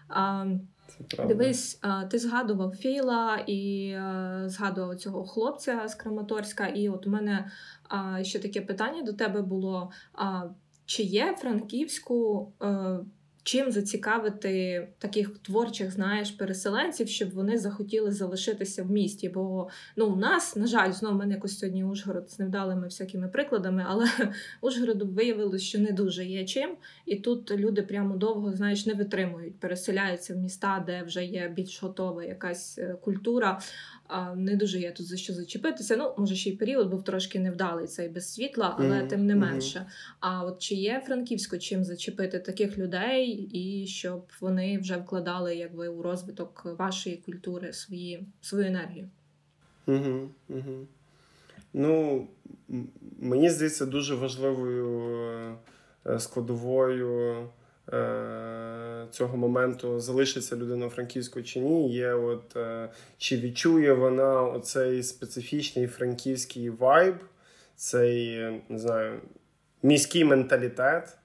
[0.09, 0.47] А,
[1.29, 1.81] Дивись,
[2.11, 3.93] ти згадував Філа і
[4.47, 6.67] згадував цього хлопця з Краматорська.
[6.67, 7.51] І от у мене
[8.23, 9.91] ще таке питання до тебе було:
[10.87, 12.99] чи є Франківську е,
[13.47, 19.29] чим зацікавити таких творчих, знаєш, переселенців, щоб вони захотіли залишитися в місті.
[19.29, 23.85] Бо ну, у нас, на жаль, знову мене якось сьогодні Ужгород з невдалими всякими прикладами,
[23.89, 24.07] але
[24.61, 26.71] Ужгороду виявилось, що не дуже є чим.
[27.07, 31.83] І тут люди прямо довго знаєш, не витримують, переселяються в міста, де вже є більш
[31.83, 33.61] готова якась е, культура.
[34.37, 35.97] Не дуже є тут за що зачепитися.
[35.97, 39.09] Ну, може, ще й період був трошки невдалий цей без світла, але mm-hmm.
[39.09, 39.79] тим не менше.
[39.79, 40.17] Mm-hmm.
[40.21, 45.89] А от чи є Франківсько чим зачепити таких людей, і щоб вони вже вкладали якби
[45.89, 49.09] у розвиток вашої культури свої, свою енергію?
[49.87, 50.87] Угу, угу.
[51.73, 52.27] Ну,
[53.19, 55.59] мені здається, дуже важливою
[56.07, 57.49] е, складовою.
[57.93, 65.03] Е, цього моменту залишиться людина франківською чи ні, є от е, чи відчує вона оцей
[65.03, 67.15] специфічний франківський вайб,
[67.77, 69.21] цей не знаю,
[69.83, 71.17] міський менталітет,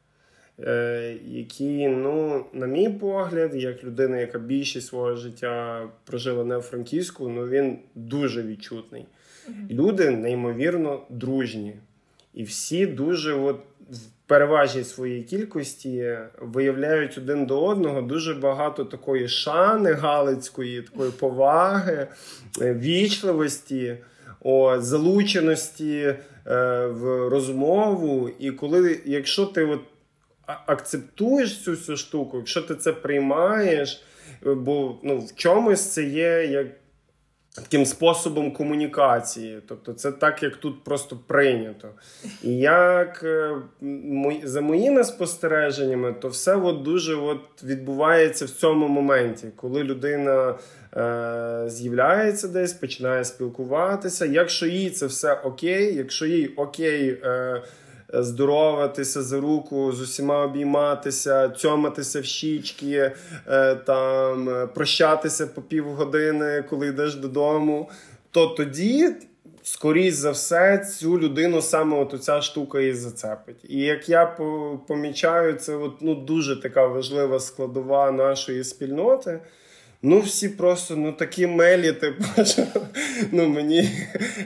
[0.60, 6.62] е, який, ну, на мій погляд, як людина, яка більшість свого життя прожила не в
[6.62, 9.06] Франківську, ну він дуже відчутний.
[9.69, 11.76] Люди неймовірно дружні.
[12.34, 13.60] І всі дуже от
[14.32, 22.08] переважній своїй кількості виявляють один до одного дуже багато такої шани галицької, такої поваги,
[22.62, 23.98] е, вічливості,
[24.41, 26.15] о, залученості е,
[26.86, 28.30] в розмову.
[28.39, 29.82] І коли, якщо ти от
[30.46, 34.04] акцептуєш цю всю штуку, якщо ти це приймаєш,
[34.46, 36.67] е, бо ну, в чомусь це є як
[37.55, 39.61] таким способом комунікації.
[39.67, 41.89] Тобто, це так, як тут просто прийнято.
[42.43, 43.55] І як е,
[44.43, 50.55] за моїми спостереженнями, то все от дуже от відбувається в цьому моменті, коли людина.
[50.97, 54.25] Е, з'являється десь, починає спілкуватися.
[54.25, 57.61] Якщо їй це все окей, якщо їй окей е,
[58.13, 63.12] здороватися за руку, з усіма обійматися, цьоматися в щічки,
[63.47, 67.89] е, там прощатися по півгодини, коли йдеш додому.
[68.32, 69.15] То тоді
[69.63, 73.65] скоріш за все, цю людину саме от ця штука і зацепить.
[73.69, 74.26] І як я
[74.88, 79.39] помічаю, це от, ну, дуже така важлива складова нашої спільноти.
[80.03, 82.63] Ну, всі просто ну такі мелі, типу, що
[83.31, 83.89] ну, мені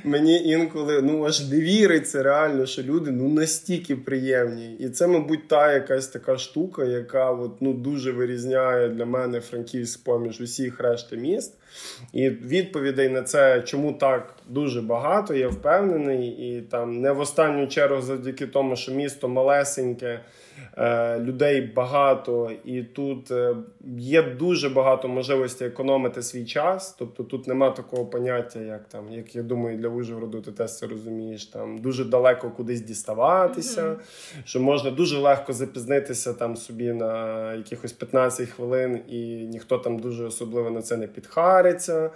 [0.04, 4.76] мені інколи ну, аж не реально, що люди ну, настільки приємні.
[4.80, 10.04] І це, мабуть, та якась така штука, яка от, ну, дуже вирізняє для мене Франківськ
[10.04, 11.54] поміж усіх решти міст.
[12.14, 16.28] І відповідей на це, чому так дуже багато, я впевнений.
[16.28, 20.20] І там не в останню чергу завдяки тому, що місто малесеньке.
[20.78, 23.56] Е, людей багато, і тут е,
[23.98, 26.96] є дуже багато можливостей економити свій час.
[27.00, 30.88] Тобто тут нема такого поняття, як там, як я думаю, для Ужгороду ти теж це
[30.88, 31.46] розумієш.
[31.46, 34.46] Там дуже далеко кудись діставатися, mm-hmm.
[34.46, 40.26] що можна дуже легко запізнитися там собі на якихось 15 хвилин, і ніхто там дуже
[40.26, 42.10] особливо на це не підхариться.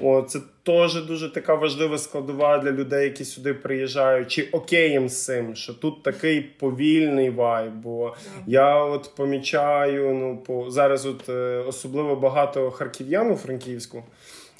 [0.00, 4.28] О, це теж дуже така важлива складова для людей, які сюди приїжджають.
[4.28, 7.72] Чи окей їм з цим, що тут такий повільний вайб.
[7.72, 8.14] Бо
[8.46, 14.02] я от помічаю, ну по зараз, от е, особливо багато харків'ян у Франківську.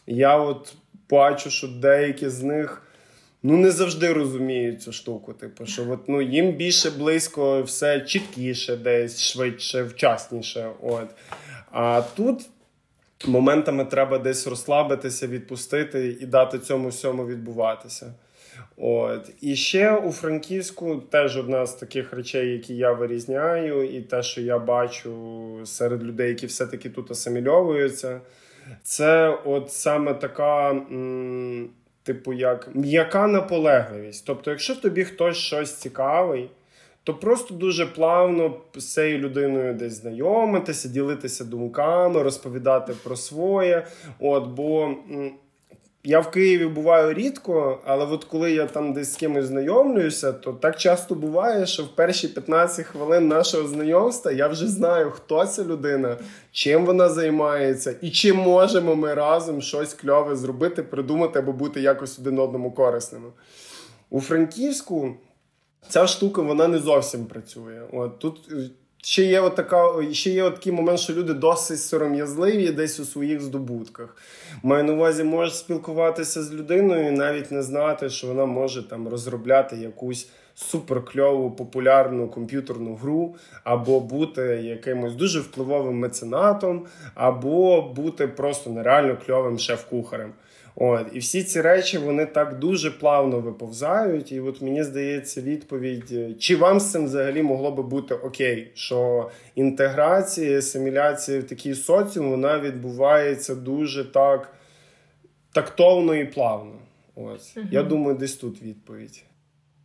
[0.06, 0.74] Я от
[1.10, 2.82] бачу, що деякі з них.
[3.42, 5.32] Ну, не завжди розуміють цю штуку.
[5.32, 10.70] Типу, що от, ну, їм більше близько, все чіткіше, десь швидше, вчасніше.
[10.82, 11.08] От.
[11.70, 12.48] А тут
[13.26, 18.14] моментами треба десь розслабитися, відпустити і дати цьому всьому відбуватися.
[18.76, 19.30] От.
[19.40, 24.40] І ще у Франківську теж одна з таких речей, які я вирізняю, і те, що
[24.40, 25.12] я бачу
[25.64, 28.20] серед людей, які все-таки тут асимільовуються,
[28.82, 31.68] це от саме така, м,
[32.02, 34.26] типу, як м'яка наполегливість.
[34.26, 36.50] Тобто, якщо тобі хтось щось цікавий,
[37.04, 43.86] то просто дуже плавно з цією людиною десь знайомитися, ділитися думками, розповідати про своє.
[44.18, 44.94] От, Бо
[46.04, 50.52] я в Києві буваю рідко, але от коли я там десь з кимось знайомлююся, то
[50.52, 55.64] так часто буває, що в перші 15 хвилин нашого знайомства я вже знаю, хто ця
[55.64, 56.16] людина,
[56.52, 62.18] чим вона займається, і чи можемо ми разом щось кльове зробити, придумати або бути якось
[62.18, 63.28] один одному корисними.
[64.10, 65.14] У Франківську
[65.88, 67.82] ця штука вона не зовсім працює.
[67.92, 68.50] От Тут
[69.04, 73.04] ще є от така, ще є от такий момент, що люди досить сором'язливі десь у
[73.04, 74.16] своїх здобутках.
[74.62, 79.08] Маю на увазі, можеш спілкуватися з людиною і навіть не знати, що вона може там
[79.08, 88.70] розробляти якусь суперкльову популярну комп'ютерну гру, або бути якимось дуже впливовим меценатом, або бути просто
[88.70, 90.32] нереально кльовим шеф-кухарем.
[90.76, 94.32] От, І всі ці речі вони так дуже плавно виповзають.
[94.32, 99.30] І от мені здається, відповідь, чи вам з цим взагалі могло би бути окей, що
[99.54, 104.54] інтеграція, асиміляція в такий соціум вона відбувається дуже так
[105.52, 106.78] тактовно і плавно.
[107.14, 107.56] Ось.
[107.56, 107.66] Угу.
[107.70, 109.14] Я думаю, десь тут відповідь.
[109.14, 109.24] Так,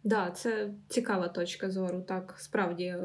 [0.04, 2.02] да, це цікава точка зору.
[2.02, 2.96] Так, справді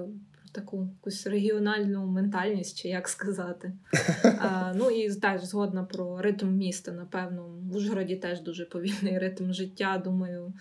[0.55, 3.73] таку якусь регіональну ментальність, чи як сказати.
[4.39, 6.93] А, Ну і теж згодна про ритм міста.
[6.93, 10.03] Напевно, в Ужгороді теж дуже повільний ритм життя.
[10.05, 10.53] Думаю,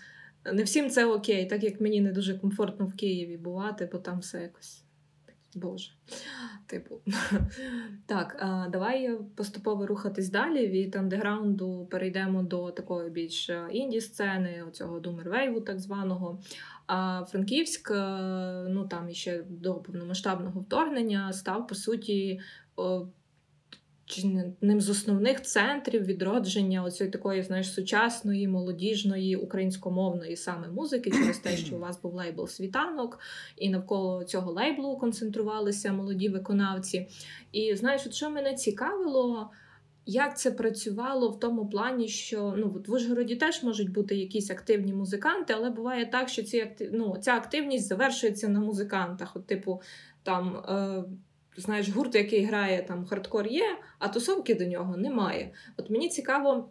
[0.52, 4.18] не всім це окей, так як мені не дуже комфортно в Києві бувати, бо там
[4.18, 4.84] все якось.
[5.54, 5.90] Боже.
[6.66, 7.00] Типу.
[8.06, 10.66] Так, а, давай поступово рухатись далі.
[10.66, 16.42] Від андеграунду перейдемо до такої більш інді-сцени, оцього думервейву, так званого.
[16.86, 17.94] А Франківськ, е,
[18.68, 22.40] ну там іще до повномасштабного вторгнення, став по суті
[24.06, 31.56] одним з основних центрів відродження оцієї такої, знаєш, сучасної, молодіжної, українськомовної саме музики, через те,
[31.56, 33.18] що у вас був лейбл світанок,
[33.56, 37.08] і навколо цього лейблу концентрувалися молоді виконавці.
[37.52, 39.50] І знаєш, от що мене цікавило.
[40.06, 44.92] Як це працювало в тому плані, що ну в Ужгороді теж можуть бути якісь активні
[44.92, 49.36] музиканти, але буває так, що ці ну, ця активність завершується на музикантах.
[49.36, 49.82] От, типу,
[50.22, 51.04] там е,
[51.56, 55.50] знаєш, гурт, який грає там хардкор є, а тусовки до нього немає.
[55.76, 56.70] От мені цікаво.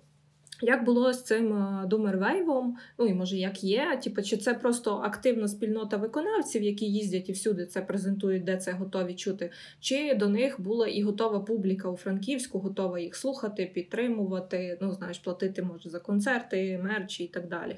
[0.66, 5.48] Як було з цим думервейвом, ну і може як є, типу, чи це просто активна
[5.48, 10.62] спільнота виконавців, які їздять і всюди це презентують, де це готові чути, чи до них
[10.62, 16.00] була і готова публіка у Франківську, готова їх слухати, підтримувати, ну знаєш, платити може за
[16.00, 17.78] концерти, мерчі і так далі.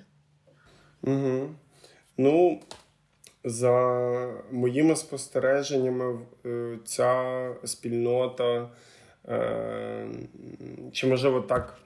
[1.03, 1.49] Угу.
[2.17, 2.59] Ну,
[3.43, 3.71] за
[4.51, 8.69] моїми спостереженнями, е, ця спільнота,
[9.27, 10.07] е,
[10.91, 11.79] чи можливо так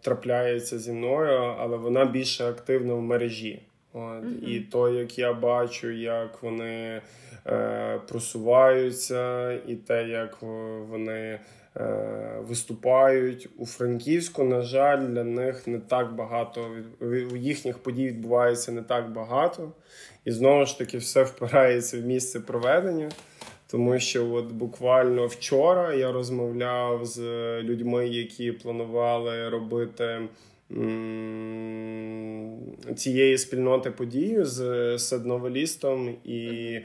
[0.00, 3.62] трапляється зі мною, але вона більше активна в мережі.
[3.92, 4.02] От.
[4.02, 4.44] Mm-hmm.
[4.44, 7.02] І то, як я бачу, як вони
[7.46, 10.42] е, просуваються, і те, як
[10.88, 11.40] вони
[12.40, 14.44] виступають у Франківську.
[14.44, 16.70] На жаль, для них не так багато
[17.00, 19.72] у їхніх подій відбувається не так багато.
[20.24, 23.10] І знову ж таки все впирається в місце проведення.
[23.70, 27.20] Тому що от буквально вчора я розмовляв з
[27.62, 30.20] людьми, які планували робити
[32.96, 36.78] цієї спільноти подію з седновелістом і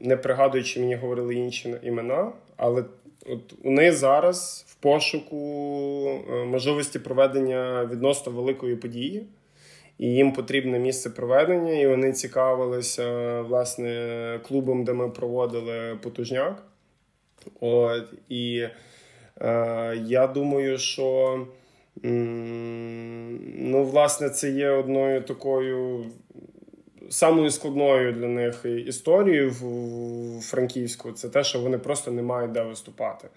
[0.00, 2.84] не пригадуючи, мені говорили інші імена, але
[3.26, 5.36] от вони зараз в пошуку
[6.30, 9.26] е, можливості проведення відносно великої події
[9.98, 16.62] і їм потрібне місце проведення, і вони цікавилися власне клубом, де ми проводили потужняк.
[17.60, 18.66] От, І
[19.40, 21.38] е, я думаю, що
[22.02, 26.04] ну, власне, це є одною такою.
[27.10, 32.62] Самою складною для них історією в Франківську це те, що вони просто не мають де
[32.62, 33.28] виступати.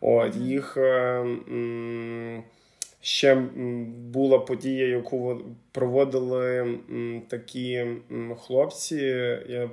[0.00, 1.24] От їх е,
[3.04, 5.40] Ще була подія, яку
[5.72, 6.74] проводили
[7.28, 7.86] такі
[8.38, 8.96] хлопці.
[9.48, 9.70] Я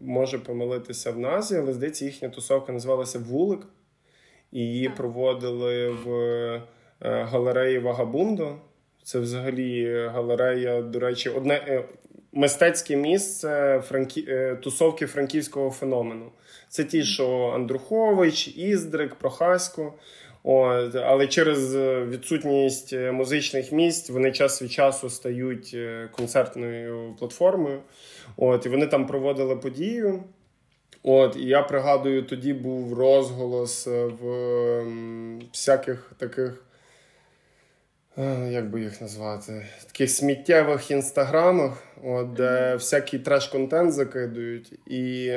[0.00, 3.66] можу помилитися в назві, але здається, їхня тусовка називалася Вулик,
[4.52, 6.62] і її проводили в е,
[7.00, 8.56] галереї Вагабундо.
[9.02, 11.84] Це взагалі галерея, до речі, одне е,
[12.32, 14.24] мистецьке місце франкі...
[14.28, 16.32] Е, тусовки франківського феномену.
[16.68, 19.94] Це ті, що Андрухович, Іздрик, Прохасько.
[20.44, 27.14] От, Але через е, відсутність е, музичних місць вони час від часу стають е, концертною
[27.18, 27.80] платформою.
[28.36, 30.24] От, І вони там проводили подію.
[31.02, 34.84] От, І я пригадую, тоді був розголос в
[35.52, 36.64] всяких таких,
[38.50, 44.72] як би їх назвати, таких сміттєвих інстаграмах, от, де всякий треш-контент закидують.
[44.86, 45.32] І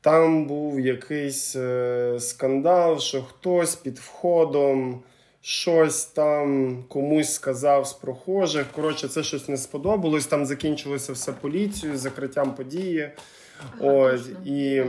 [0.00, 5.02] там був якийсь е, скандал, що хтось під входом
[5.42, 8.66] щось там комусь сказав з прохожих.
[8.72, 10.26] Коротше, це щось не сподобалось.
[10.26, 13.10] Там закінчилося все поліцією, закриттям події.
[13.80, 14.82] Ага, Ось, і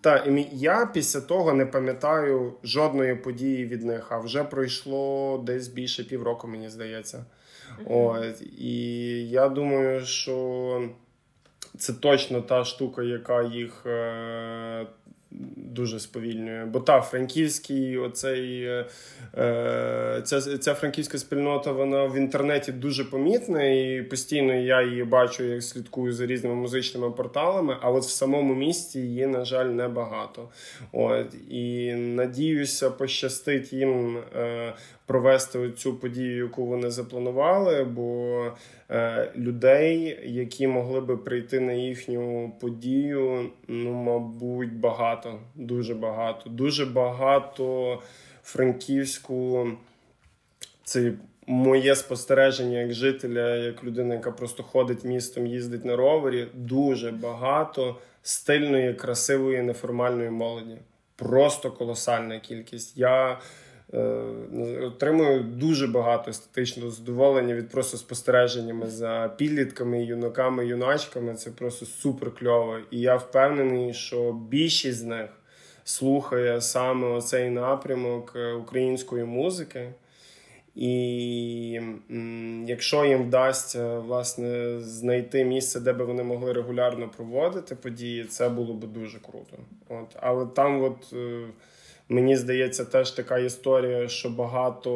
[0.00, 5.68] та, і я після того не пам'ятаю жодної події від них, а вже пройшло десь
[5.68, 7.24] більше півроку, мені здається.
[7.86, 8.74] Ось, І
[9.28, 10.88] я думаю, що
[11.80, 14.86] це точно та штука, яка їх е,
[15.56, 16.64] дуже сповільнює.
[16.64, 18.86] Бо та франківський, оцей, е,
[19.38, 25.44] е, ця ця франківська спільнота вона в інтернеті дуже помітна, і постійно я її бачу,
[25.44, 27.76] як слідкую за різними музичними порталами.
[27.80, 30.48] А от в самому місті її, на жаль, небагато.
[30.92, 34.74] От і надіюся, пощастить їм е,
[35.06, 37.84] провести цю подію, яку вони запланували.
[37.84, 38.44] бо
[39.36, 43.50] людей, які могли би прийти на їхню подію.
[43.68, 46.50] Ну, мабуть, багато, дуже багато.
[46.50, 47.98] Дуже багато
[48.42, 49.68] франківську.
[50.84, 51.12] Це
[51.46, 56.46] моє спостереження як жителя, як людина, яка просто ходить містом, їздить на ровері.
[56.54, 60.76] Дуже багато стильної, красивої, неформальної молоді.
[61.16, 62.96] Просто колосальна кількість.
[62.96, 63.38] Я Е,
[64.82, 71.34] отримую дуже багато естетичного задоволення від просто спостереженнями за підлітками, юнаками, юначками.
[71.34, 72.78] Це просто супер кльово.
[72.90, 75.30] І я впевнений, що більшість з них
[75.84, 79.92] слухає саме оцей напрямок е, української музики.
[80.74, 81.80] І
[82.66, 88.74] якщо їм вдасться власне знайти місце, де би вони могли регулярно проводити події, це було
[88.74, 89.56] б дуже круто.
[89.88, 91.14] От, Але там, от.
[92.12, 94.90] Мені здається, теж така історія, що багато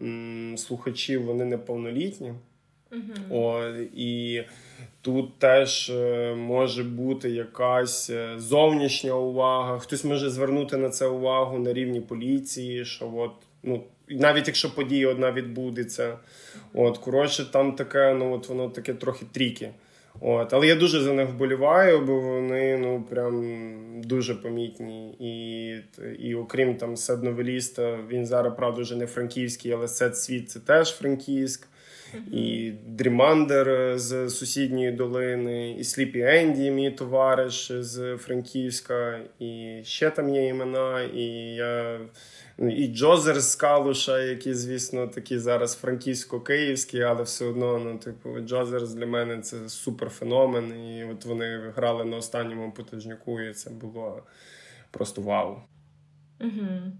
[0.00, 2.32] м, слухачів вони неповнолітні.
[2.90, 3.34] Uh-huh.
[3.34, 4.42] О, І
[5.02, 9.78] тут теж е, може бути якась е, зовнішня увага.
[9.78, 13.32] Хтось може звернути на це увагу на рівні поліції, що от,
[13.62, 16.18] ну, навіть якщо подія одна відбудеться.
[16.74, 19.70] От, Коротше, там таке, ну от воно таке трохи тріки.
[20.20, 23.44] От, Але я дуже за них вболіваю, бо вони ну прям
[24.04, 25.10] дуже помітні.
[25.10, 25.74] І
[26.18, 30.96] і окрім там Седновеліста, він зараз, правда, вже не франківський, але Сет Світ це теж
[30.96, 31.68] Франківськ.
[32.32, 40.28] І Дрімандер з сусідньої долини, і Сліпі Енді, мій товариш з Франківська, і ще там
[40.28, 41.02] є імена.
[41.02, 42.00] І я
[42.58, 48.94] і Джозер з Калуша, які, звісно, такі зараз франківсько-київські, але все одно, ну, типу, Джозерс
[48.94, 50.84] для мене це суперфеномен.
[50.84, 54.22] І от вони грали на останньому потужнюку, і це було
[54.90, 55.56] просто вау.
[56.40, 56.92] Угу.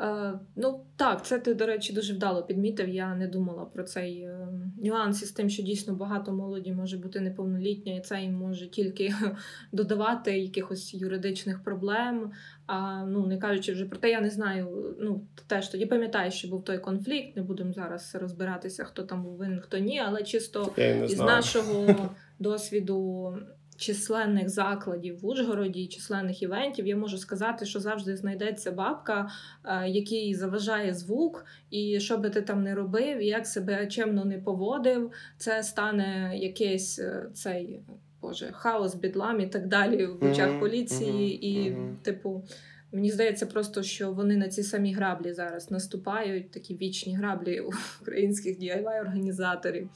[0.00, 2.88] Е, ну так, це ти, до речі, дуже вдало підмітив.
[2.88, 4.48] Я не думала про цей е,
[4.82, 9.14] нюанс із тим, що дійсно багато молоді може бути неповнолітня, і це їм може тільки
[9.72, 12.30] додавати якихось юридичних проблем.
[12.66, 14.96] А ну не кажучи вже про те, я не знаю.
[15.00, 17.36] Ну теж тоді пам'ятаю, що був той конфлікт.
[17.36, 20.72] Не будемо зараз розбиратися, хто там був винен, хто ні, але чисто
[21.08, 23.32] із нашого досвіду
[23.80, 29.30] численних закладів в Ужгороді, численних івентів, я можу сказати, що завжди знайдеться бабка,
[29.64, 34.38] е, який заважає звук, і що би ти там не робив, як себе чемно не
[34.38, 37.80] поводив, це стане якийсь е, цей
[38.22, 41.96] боже хаос, бідлам і так далі в очах mm-hmm, поліції, mm-hmm, і, mm-hmm.
[42.02, 42.44] типу.
[42.92, 47.60] Мені здається, просто що вони на ці самі граблі зараз наступають, такі вічні граблі
[48.00, 49.88] українських diy організаторів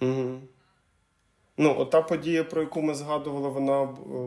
[0.00, 0.40] Угу.
[1.58, 3.84] Ну, ота подія, про яку ми згадували, вона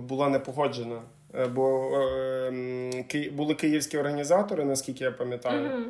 [0.07, 1.01] була не погоджена.
[1.35, 1.91] Е, бо
[3.13, 5.69] е, були київські організатори, наскільки я пам'ятаю.
[5.69, 5.83] Mm-hmm.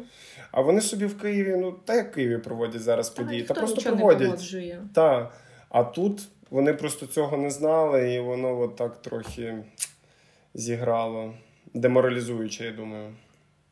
[0.52, 3.54] А вони собі в Києві, ну та як в Києві проводять зараз та, події, та
[3.54, 4.56] просто проводять.
[4.94, 5.34] Так.
[5.70, 9.64] А тут вони просто цього не знали, і воно от так трохи
[10.54, 11.34] зіграло.
[11.74, 13.14] Деморалізуюче, я думаю.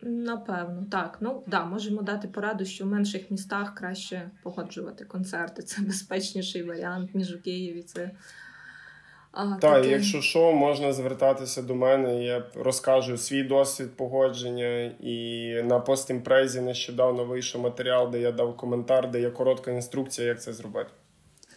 [0.02, 1.18] Напевно, так.
[1.22, 5.64] Ну да, можемо дати пораду, що в менших містах краще погоджувати концерти.
[5.64, 7.82] Це безпечніший варіант, ніж у Києві.
[7.82, 8.12] Це
[9.32, 9.90] так, таке...
[9.90, 12.24] якщо що, можна звертатися до мене.
[12.24, 14.92] Я розкажу свій досвід погодження.
[15.00, 20.42] І на постімпрезі нещодавно вийшов матеріал, де я дав коментар, де є коротка інструкція, як
[20.42, 20.90] це зробити.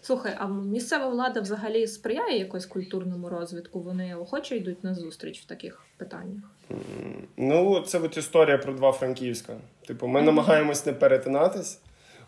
[0.02, 3.80] Слухай, а місцева влада взагалі сприяє якось культурному розвитку?
[3.80, 6.42] Вони охоче йдуть на зустріч в таких питаннях?
[7.36, 9.52] Ну, це от історія про два Франківська.
[9.86, 10.24] Типу, ми mm-hmm.
[10.24, 11.80] намагаємось не перетинатись,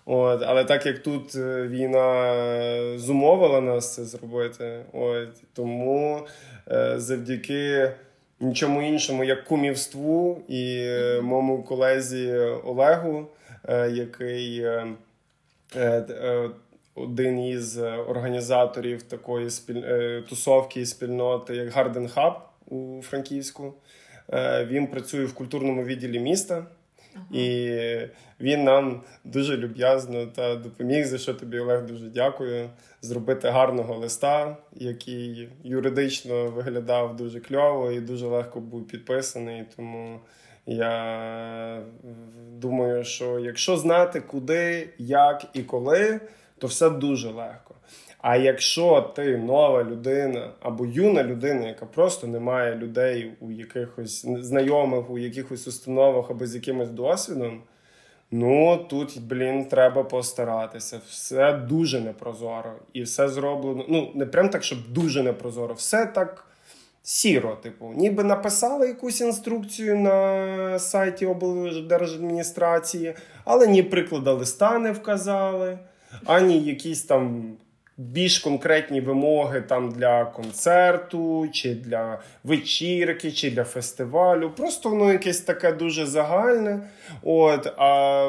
[0.05, 6.27] от, але так як тут е, війна зумовила нас це зробити, от, тому
[6.71, 7.93] е, завдяки
[8.41, 12.33] нічому іншому, як кумівству і е, моєму колезі
[12.65, 13.27] Олегу,
[13.65, 14.67] е, який.
[16.97, 19.83] Е, е, один із організаторів такої спіль...
[19.85, 23.75] Е, тусовки і спільноти, як Гарден Хаб у Франківську.
[24.33, 26.67] Е, він працює в культурному відділі міста,
[27.15, 27.25] ага.
[27.33, 28.09] і
[28.41, 32.71] він нам дуже люб'язно та допоміг, за що тобі Олег дуже дякую.
[33.05, 39.65] Зробити гарного листа, який юридично виглядав дуже кльово і дуже легко був підписаний.
[39.77, 40.21] Тому
[40.67, 41.83] я
[42.53, 46.21] думаю, що якщо знати, куди, як і коли,
[46.63, 47.75] то все дуже легко.
[48.19, 54.27] А якщо ти нова людина або юна людина, яка просто не має людей у якихось
[54.27, 57.63] знайомих, у якихось установах або з якимось досвідом,
[58.31, 61.01] ну тут, блін, треба постаратися.
[61.09, 62.73] Все дуже непрозоро.
[62.93, 63.85] І все зроблено.
[63.89, 66.47] Ну, не прям так, щоб дуже непрозоро, все так.
[67.05, 75.79] Сіро, типу, ніби написали якусь інструкцію на сайті облдержадміністрації, але ні приклада листа не вказали,
[76.25, 77.57] ані якісь там
[77.97, 84.51] більш конкретні вимоги там для концерту, чи для вечірки, чи для фестивалю.
[84.57, 86.81] Просто воно якесь таке дуже загальне.
[87.23, 88.27] От, А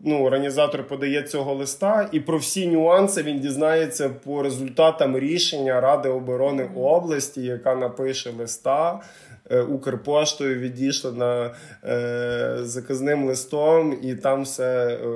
[0.00, 6.08] ну, організатор подає цього листа, і про всі нюанси він дізнається по результатам рішення Ради
[6.08, 9.00] оборони області, яка напише листа.
[9.50, 15.06] Е, Укрпоштою відійшла е, заказним листом, і там все е,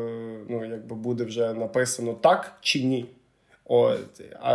[0.48, 3.06] ну, якби буде вже написано так чи ні.
[3.64, 4.20] От.
[4.40, 4.54] А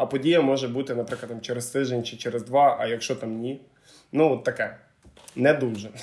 [0.00, 3.60] а подія може бути, наприклад, там, через тиждень чи через два, а якщо там ні,
[4.12, 4.76] ну таке.
[5.36, 5.90] Не дуже.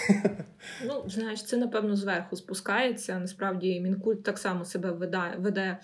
[0.85, 3.19] Ну, знаєш, це напевно зверху спускається.
[3.19, 5.77] Насправді мінкульт так само себе веде веде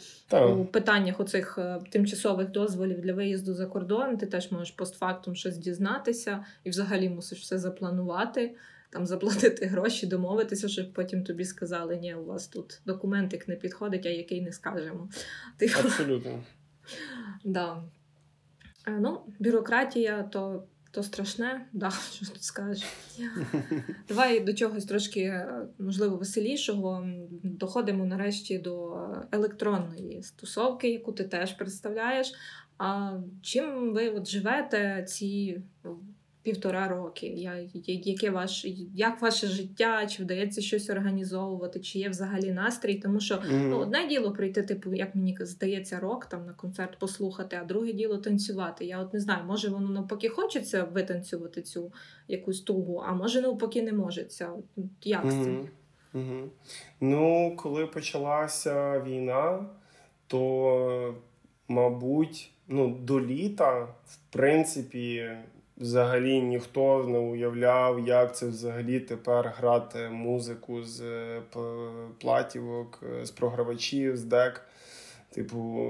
[0.58, 4.18] у питаннях оцих е, тимчасових дозволів для виїзду за кордон.
[4.18, 8.56] Ти теж можеш постфактум щось дізнатися і взагалі мусиш все запланувати,
[8.90, 14.06] там заплатити гроші, домовитися, щоб потім тобі сказали, ні, у вас тут документик не підходить,
[14.06, 15.10] а який не скажемо.
[15.84, 16.44] Абсолютно.
[17.44, 17.84] Да.
[18.88, 22.86] Е, ну, Бюрократія то то страшне, да, що тут скажеш.
[24.08, 27.08] Давай до чогось трошки, е, можливо, веселішого.
[27.44, 29.00] Доходимо нарешті до
[29.32, 32.34] електронної стосовки, яку ти теж представляєш.
[32.78, 35.62] А чим ви от живете ці
[36.44, 37.28] півтора роки.
[37.28, 38.66] Я, яке ваш,
[38.96, 42.96] Як ваше життя, чи вдається щось організовувати, чи є взагалі настрій?
[42.96, 43.68] Тому що mm-hmm.
[43.68, 47.94] ну, одне діло прийти, типу, як мені здається, рок там на концерт послухати, а друге
[47.94, 48.86] діло танцювати.
[48.86, 51.92] Я от не знаю, може воно навпаки хочеться витанцювати цю
[52.28, 54.50] якусь тугу, а може навпаки не можеться.
[55.04, 55.44] Як mm-hmm.
[55.44, 55.70] це?
[56.20, 56.48] Mm-hmm.
[57.02, 59.66] Ну, коли почалася війна,
[60.28, 61.16] то,
[61.68, 65.30] мабуть, ну, до літа, в принципі
[65.80, 71.42] взагалі ніхто не уявляв, як це взагалі тепер грати музику з е,
[72.20, 74.62] платівок, е, з програвачів, з дек.
[75.32, 75.90] Типу,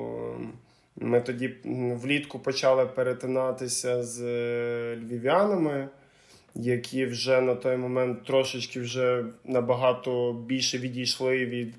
[0.95, 1.55] ми тоді
[1.93, 5.87] влітку почали перетинатися з е, львів'янами,
[6.55, 11.75] які вже на той момент трошечки вже набагато більше відійшли від,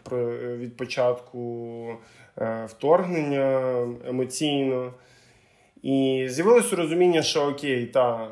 [0.59, 1.99] від початку
[2.67, 4.93] вторгнення емоційно.
[5.83, 8.29] І з'явилося розуміння, що окей, та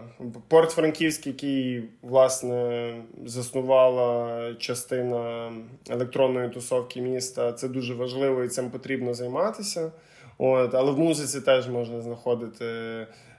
[0.49, 2.94] Порт Франківський, який власне
[3.24, 5.53] заснувала частина
[5.90, 9.92] електронної тусовки міста, це дуже важливо і цим потрібно займатися.
[10.38, 12.64] От, Але в музиці теж можна знаходити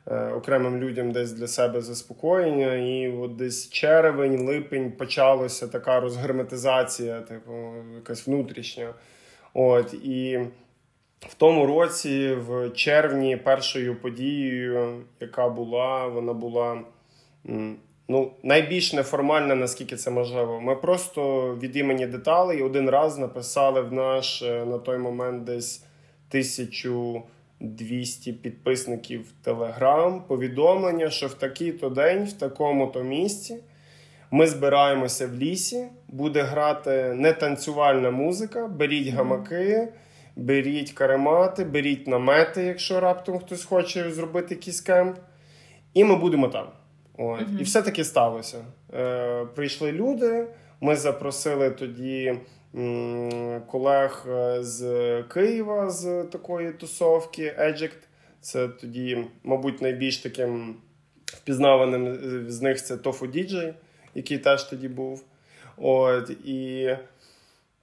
[0.07, 2.74] е, окремим людям десь для себе заспокоєння.
[2.76, 7.51] І от десь червень, липень почалася така розгерметизація, типу,
[7.95, 8.93] якась внутрішня.
[9.53, 10.39] От, І
[11.20, 16.84] в тому році, в червні, першою подією, яка була, вона була
[18.09, 20.61] ну, найбільш неформальна, наскільки це можливо.
[20.61, 25.84] Ми просто від імені деталей один раз написали в наш е, на той момент десь
[26.30, 33.57] 1200 підписників Телеграм повідомлення, що в такий-то день, в такому-то місці.
[34.32, 39.88] Ми збираємося в лісі, буде грати не танцювальна музика, беріть гамаки
[40.40, 45.18] беріть каремати, беріть намети, якщо раптом хтось хоче зробити якийсь кемп.
[45.94, 46.68] І ми будемо там.
[47.18, 47.40] От.
[47.40, 48.66] uh І все таки сталося.
[48.94, 50.48] Е, Прийшли люди.
[50.82, 52.36] Ми запросили тоді
[52.76, 54.84] м, колег е, з
[55.24, 57.98] Києва з такої тусовки Eject.
[58.42, 60.76] Це тоді, мабуть, найбільш таким
[61.26, 62.18] впізнаваним
[62.52, 63.74] з них це Тофу Діджей,
[64.16, 65.24] який теж тоді був.
[65.78, 66.90] От, І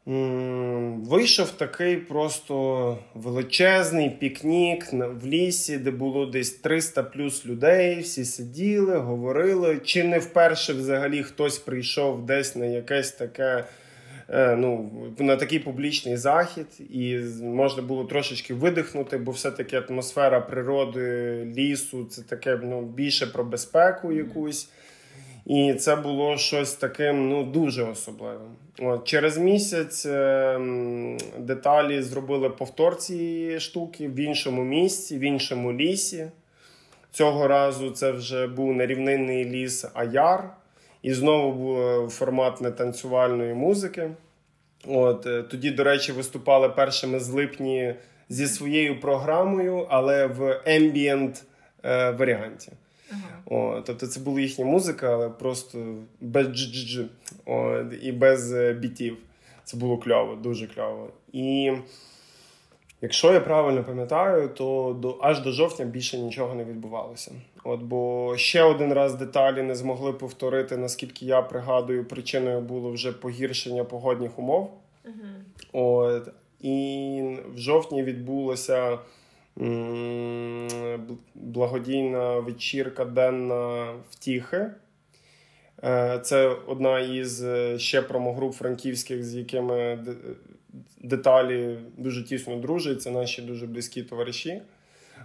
[0.06, 8.00] Вийшов такий просто величезний пікнік в лісі, де було десь 300 плюс людей.
[8.00, 9.80] Всі сиділи, говорили.
[9.84, 13.64] Чи не вперше взагалі хтось прийшов десь на якесь таке,
[14.28, 21.34] е, ну, на такий публічний захід, і можна було трошечки видихнути, бо все-таки атмосфера природи,
[21.56, 24.68] лісу це таке ну, більше про безпеку якусь.
[25.46, 28.56] І це було щось таким ну, дуже особливим.
[28.78, 30.60] От, Через місяць е,
[31.38, 36.30] деталі зробили повтор цієї штуки в іншому місці, в іншому лісі.
[37.10, 40.50] Цього разу це вже був не рівнинний ліс, а яр.
[41.02, 44.10] І знову був формат нетанцювальної музики.
[44.86, 47.94] От, е, Тоді, до речі, виступали першими з липні
[48.28, 51.44] зі своєю програмою, але в ембієнт
[51.84, 52.72] е, варіанті.
[53.10, 53.42] Ага.
[53.46, 57.00] О, Тобто це була їхня музика, але просто без дж
[58.02, 59.16] і без е, бітів.
[59.64, 61.10] Це було кльово, дуже кльово.
[61.32, 61.72] І
[63.00, 67.32] якщо я правильно пам'ятаю, то до аж до жовтня більше нічого не відбувалося.
[67.64, 73.12] От, Бо ще один раз деталі не змогли повторити, наскільки я пригадую, причиною було вже
[73.12, 74.70] погіршення погодних умов.
[75.04, 75.14] Угу.
[75.72, 76.28] От,
[76.60, 78.98] І в жовтні відбулося
[81.34, 84.66] благодійна вечірка денна втіхи.
[85.84, 89.98] Е, це одна із е, ще промогруп франківських, з якими
[91.02, 93.02] деталі дуже тісно дружать.
[93.02, 94.62] Це наші дуже близькі товариші.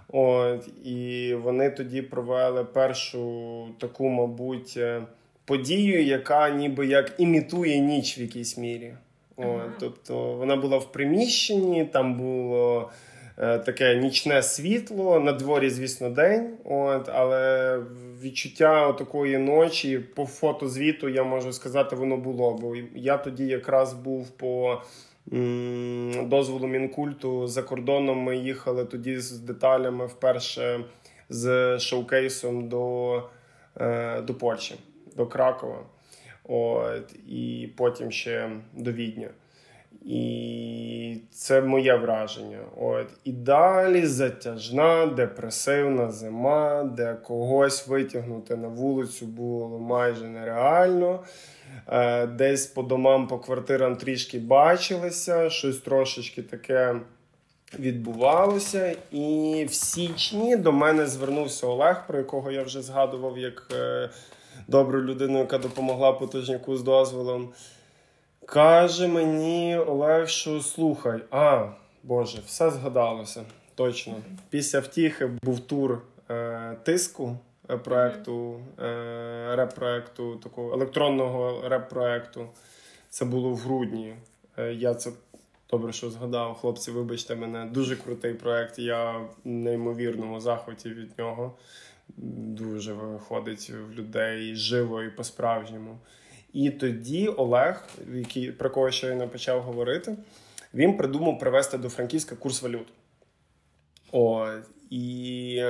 [0.07, 5.01] От, І вони тоді провели першу таку, мабуть, е,
[5.45, 8.93] подію, яка ніби як імітує ніч в якійсь мірі.
[9.35, 9.73] От, ага.
[9.79, 12.91] Тобто вона була в приміщенні, там було.
[13.37, 15.19] Е, таке нічне світло.
[15.19, 16.57] На дворі, звісно, день.
[16.65, 17.77] От, Але
[18.21, 22.53] відчуття такої ночі по фотозвіту, я можу сказати, воно було.
[22.61, 24.81] Бо я тоді якраз був по
[26.23, 28.17] дозволу мінкульту за кордоном.
[28.17, 30.79] Ми їхали тоді з деталями вперше
[31.29, 33.15] з шоукейсом до,
[33.77, 34.75] е, до Польщі,
[35.15, 35.85] до Кракова.
[36.43, 39.29] От, І потім ще до Відня.
[40.05, 42.59] І це моє враження.
[42.77, 43.07] От.
[43.23, 51.19] І далі затяжна, депресивна зима, де когось витягнути на вулицю було майже нереально.
[51.87, 56.95] Е, десь по домам, по квартирам трішки бачилися, щось трошечки таке
[57.79, 58.95] відбувалося.
[59.11, 64.09] І в січні до мене звернувся Олег, про якого я вже згадував як е,
[64.67, 67.49] добру людину, яка допомогла потужняку з дозволом.
[68.51, 71.67] Каже мені Олег, що слухай, а
[72.03, 73.43] Боже, все згадалося.
[73.75, 74.15] Точно.
[74.49, 77.37] Після втіхи був тур е, тиску
[77.69, 82.47] е, проекту, е, реп-проекту, такого електронного реп-проекту.
[83.09, 84.15] Це було в грудні.
[84.57, 85.11] Е, я це
[85.69, 86.55] добре, що згадав.
[86.55, 88.79] Хлопці, вибачте мене, дуже крутий проект.
[88.79, 91.55] Я в неймовірному захваті від нього.
[92.57, 95.97] дуже виходить в людей живо і по-справжньому.
[96.53, 97.83] І тоді Олег,
[98.13, 100.17] який, про кого щойно почав говорити,
[100.73, 102.87] він придумав привести до Франківська курс валют.
[104.11, 104.47] О,
[104.89, 105.63] І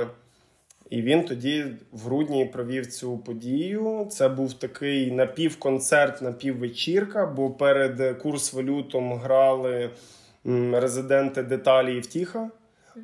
[0.90, 4.06] і він тоді в грудні провів цю подію.
[4.10, 9.90] Це був такий напівконцерт, напіввечірка, бо перед курс валютом грали
[10.72, 12.50] резиденти деталі і втіха.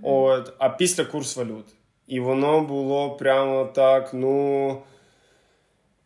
[0.03, 1.67] От, А після курс валют.
[2.07, 4.83] І воно було прямо так, ну.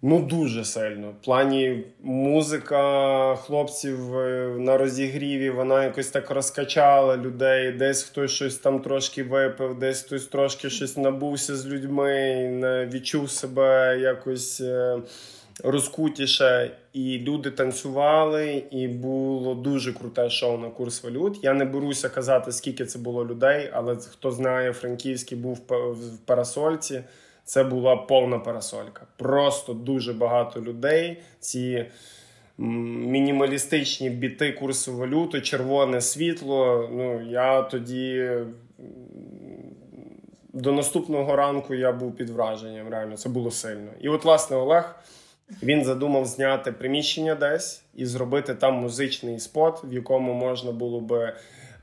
[0.05, 1.11] Ну, дуже сильно.
[1.11, 7.73] В плані музика хлопців е, на розігріві, вона якось так розкачала людей.
[7.73, 13.99] Десь хтось щось там трошки випив, десь хтось трошки щось набувся з людьми, відчув себе
[14.01, 14.99] якось е,
[15.65, 16.71] розкутіше.
[16.93, 21.39] І люди танцювали, і було дуже круте шоу на курс валют.
[21.43, 27.03] Я не беруся казати, скільки це було людей, але хто знає, Франківський був в парасольці.
[27.45, 29.07] Це була повна парасолька.
[29.17, 31.23] Просто дуже багато людей.
[31.41, 31.87] Ці
[32.59, 36.89] мінімалістичні біти курсу валюти, червоне світло.
[36.93, 38.31] Ну, я тоді
[40.53, 42.89] до наступного ранку я був під враженням.
[42.89, 43.91] Реально, це було сильно.
[44.01, 44.95] І от, власне, Олег.
[45.63, 51.33] Він задумав зняти приміщення десь і зробити там музичний спот, в якому можна було би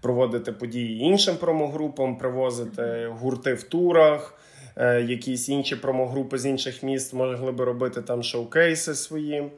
[0.01, 4.39] проводити події іншим промогрупам, привозити гурти в турах,
[5.07, 9.51] якісь інші промогрупи з інших міст могли би робити там шоукейси свої.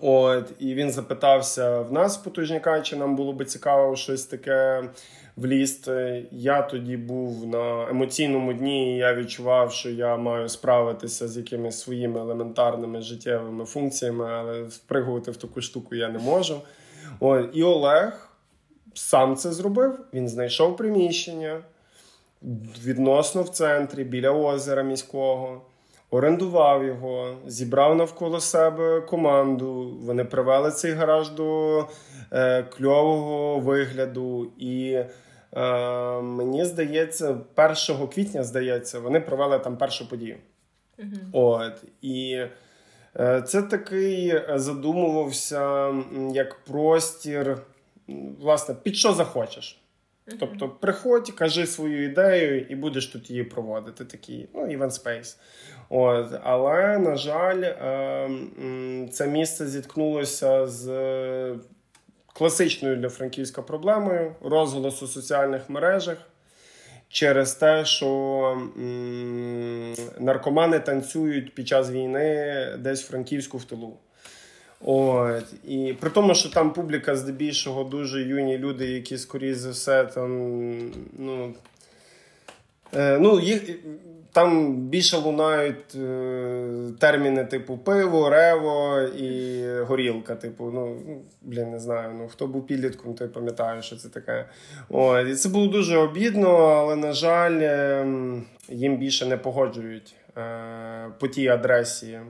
[0.00, 4.84] От, І він запитався в нас, потужняка, чи нам було би цікаво щось таке
[5.36, 6.24] влізти.
[6.30, 11.80] Я тоді був на емоційному дні, і я відчував, що я маю справитися з якимись
[11.80, 16.60] своїми елементарними життєвими функціями, але впригувати в таку штуку я не можу.
[17.20, 18.28] От, І Олег
[18.94, 19.98] сам це зробив.
[20.14, 21.60] Він знайшов приміщення
[22.84, 25.62] відносно в центрі біля озера міського,
[26.10, 29.98] орендував його, зібрав навколо себе команду.
[30.02, 31.78] Вони привели цей гараж до
[32.32, 34.52] е, кльового вигляду.
[34.58, 35.10] І е,
[36.20, 37.36] мені здається,
[37.90, 40.36] 1 квітня здається, вони провели там першу подію.
[40.98, 42.44] mm От і.
[43.20, 45.94] Е, це такий задумувався
[46.32, 47.58] як простір,
[48.40, 49.81] власне, під що захочеш.
[50.40, 54.04] Тобто, приходь, кажи свою ідею, і будеш тут її проводити.
[54.04, 55.36] Такий ну, event space.
[55.88, 56.40] От.
[56.42, 60.88] Але, на жаль, ем, це місце зіткнулося з
[62.32, 66.16] класичною для Франківська проблемою розголосу у соціальних мережах
[67.08, 68.70] через те, що
[70.18, 73.98] наркомани танцюють під час війни десь в Франківську в тилу.
[74.84, 75.44] От.
[75.64, 80.30] І при тому, що там публіка здебільшого дуже юні люди, які, скоріше за все, там.
[81.18, 81.54] ну,
[82.94, 83.70] е, ну, їх,
[84.32, 90.34] Там більше лунають е, терміни типу пиво, рево і горілка.
[90.34, 90.96] Типу, ну,
[91.42, 92.14] блін, не знаю.
[92.18, 94.44] ну, Хто був підлітком, той пам'ятає, що це таке.
[94.88, 95.28] От.
[95.28, 98.06] І це було дуже обідно, але, на жаль, е,
[98.68, 102.20] їм більше не погоджують е, по тій адресі.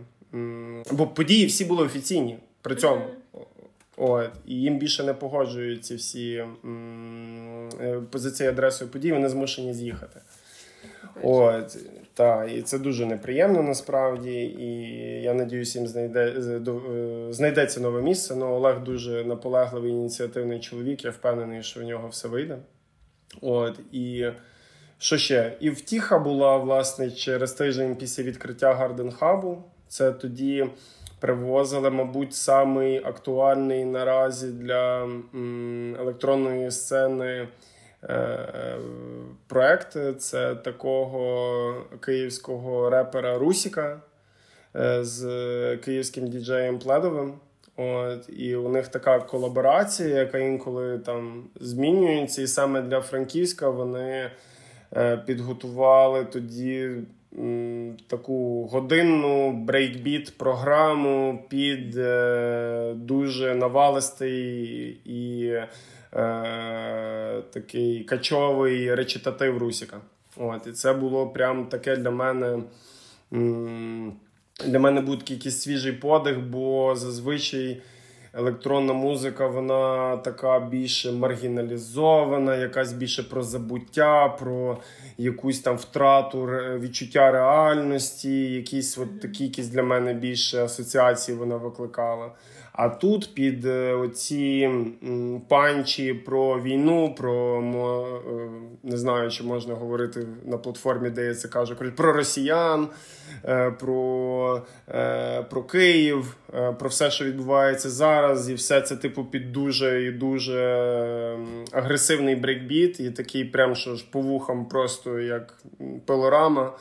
[0.92, 3.04] Бо події всі були офіційні при цьому.
[3.96, 6.44] От, І їм більше не погоджують ці всі
[7.80, 10.20] е, позиції адресою подій, вони змушені з'їхати.
[11.22, 11.76] От,
[12.14, 14.30] та, І це дуже неприємно насправді.
[14.40, 14.68] І
[15.22, 18.36] я надіюсь, їм знайде, е, знайдеться нове місце.
[18.36, 21.04] Ну, Олег дуже наполегливий ініціативний чоловік.
[21.04, 22.58] Я впевнений, що в нього все вийде.
[23.40, 24.26] От, І
[24.98, 25.56] що ще?
[25.60, 29.64] І втіха була власне через тиждень після відкриття Гарден Хабу.
[29.92, 30.66] Це тоді
[31.20, 35.08] привозили, мабуть, самий актуальний наразі для
[36.00, 37.48] електронної сцени
[38.04, 38.78] е,
[39.46, 39.98] проект.
[40.18, 44.00] Це такого київського репера Русіка
[44.76, 45.22] е, з
[45.76, 47.34] київським діджеєм Пледовим.
[47.76, 52.42] От, І у них така колаборація, яка інколи там змінюється.
[52.42, 54.30] І саме для Франківська вони
[54.96, 56.90] е, підготували тоді
[58.06, 65.68] таку годинну брейкбіт програму під е, дуже навалистий і е,
[67.52, 70.00] такий качовий речитатив Русіка.
[70.36, 72.62] От, І це було прям таке для мене.
[74.66, 77.82] Для мене був якийсь свіжий подих, бо зазвичай
[78.34, 84.78] електронна музика, вона така більше маргіналізована, якась більше про забуття, про
[85.18, 86.42] якусь там втрату
[86.78, 92.30] відчуття реальності, якісь от такі якісь для мене більше асоціації вона викликала.
[92.72, 94.70] А тут під е, оці
[95.48, 98.48] панчі про війну, про е,
[98.82, 102.88] не знаю, чи можна говорити на платформі, де я це кажу, про росіян,
[103.44, 104.62] е, про
[105.50, 106.36] про Київ,
[106.78, 111.38] про все, що відбувається зараз, і все це типу під дуже і дуже
[111.72, 115.58] агресивний брейкбіт, і такий прям що ж по вухам, просто як
[116.06, 116.72] пилорама.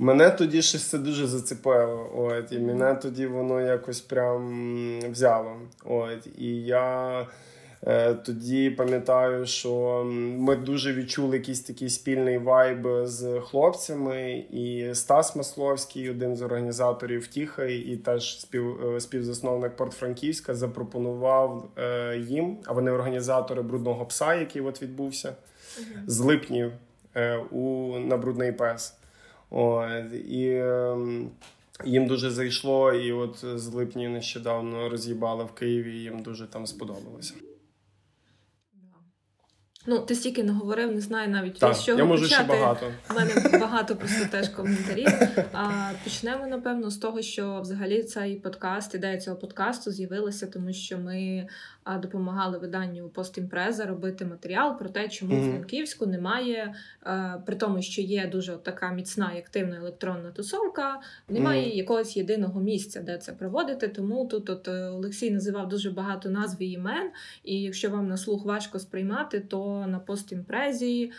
[0.00, 2.10] Мене тоді щось це дуже зацепило.
[2.16, 5.56] От, І мене тоді воно якось прям взяло.
[5.84, 7.26] От, І я
[7.86, 10.02] е, тоді пам'ятаю, що
[10.38, 14.44] ми дуже відчули якийсь такий спільний вайб з хлопцями.
[14.50, 22.16] І Стас Масловський, один з організаторів Тіха, і теж спів, е, співзасновник Порт-Франківська, запропонував е,
[22.18, 25.32] їм, а вони організатори брудного пса, який от відбувся
[26.06, 26.72] з липнів
[27.16, 28.94] е, у на брудний пес.
[29.50, 31.30] От, І ем,
[31.84, 36.66] їм дуже зайшло, і от з липні нещодавно роз'їбали в Києві, і їм дуже там
[36.66, 37.34] сподобалося.
[39.90, 42.44] Ну, ти стільки не говорив, не знаю навіть так, з чого я можу почати.
[42.44, 42.92] ще багато.
[43.10, 45.08] У мене багато просто теж коментарів.
[45.52, 50.98] А почнемо, напевно, з того, що взагалі цей подкаст, ідея цього подкасту з'явилася, тому що
[50.98, 51.48] ми
[51.96, 55.48] допомагали виданню Постімпреза робити матеріал про те, чому mm-hmm.
[55.48, 56.74] в Франківську немає,
[57.46, 61.76] при тому, що є дуже така міцна і активна електронна тусовка, немає mm-hmm.
[61.76, 63.88] якогось єдиного місця, де це проводити.
[63.88, 67.10] Тому тут от е, Олексій називав дуже багато назв і імен.
[67.44, 71.12] І якщо вам на слух важко сприймати, то на постімпрезі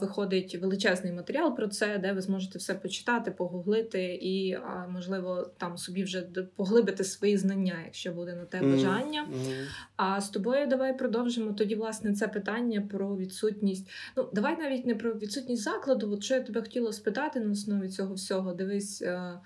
[0.00, 4.58] виходить величезний матеріал про це, де ви зможете все почитати, погуглити і,
[4.88, 6.22] можливо, там собі вже
[6.56, 9.28] поглибити свої знання, якщо буде на те бажання.
[9.32, 9.66] Mm-hmm.
[10.02, 13.88] А з тобою давай продовжимо тоді, власне, це питання про відсутність.
[14.16, 16.12] Ну, давай навіть не про відсутність закладу.
[16.12, 18.54] От що я тебе хотіла спитати на основі цього всього.
[18.54, 19.02] Дивись.
[19.02, 19.40] Е,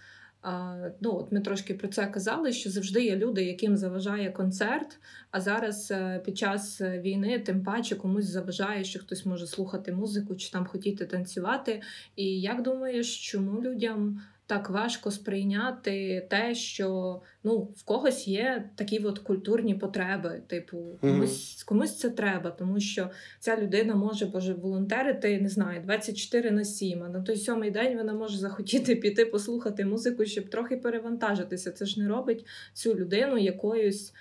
[1.00, 4.98] ну, от Ми трошки про це казали, що завжди є люди, яким заважає концерт.
[5.30, 10.34] А зараз е, під час війни, тим паче комусь заважає, що хтось може слухати музику
[10.34, 11.82] чи там хотіти танцювати.
[12.16, 18.98] І як думаєш, чому людям так важко сприйняти те, що ну в когось є такі
[18.98, 20.42] от культурні потреби.
[20.46, 26.50] Типу, комусь комусь це треба, тому що ця людина може боже волонтерити, не знаю, 24
[26.50, 30.76] на 7, а на той сьомий день вона може захотіти піти послухати музику, щоб трохи
[30.76, 31.70] перевантажитися.
[31.70, 34.12] Це ж не робить цю людину якоюсь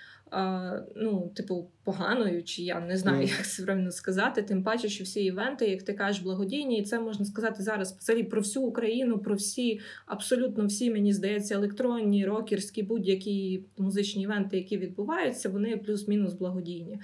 [0.96, 3.30] ну, типу, поганою, чи я не знаю, mm.
[3.38, 4.42] як це правильно сказати.
[4.42, 8.24] Тим паче, що всі івенти, як ти кажеш, благодійні, і це можна сказати зараз взагалі
[8.24, 14.78] про всю Україну, про всі, абсолютно всі, мені здається, електронні, рокерські, будь-які музичні івенти, які
[14.78, 16.98] відбуваються, вони плюс-мінус благодійні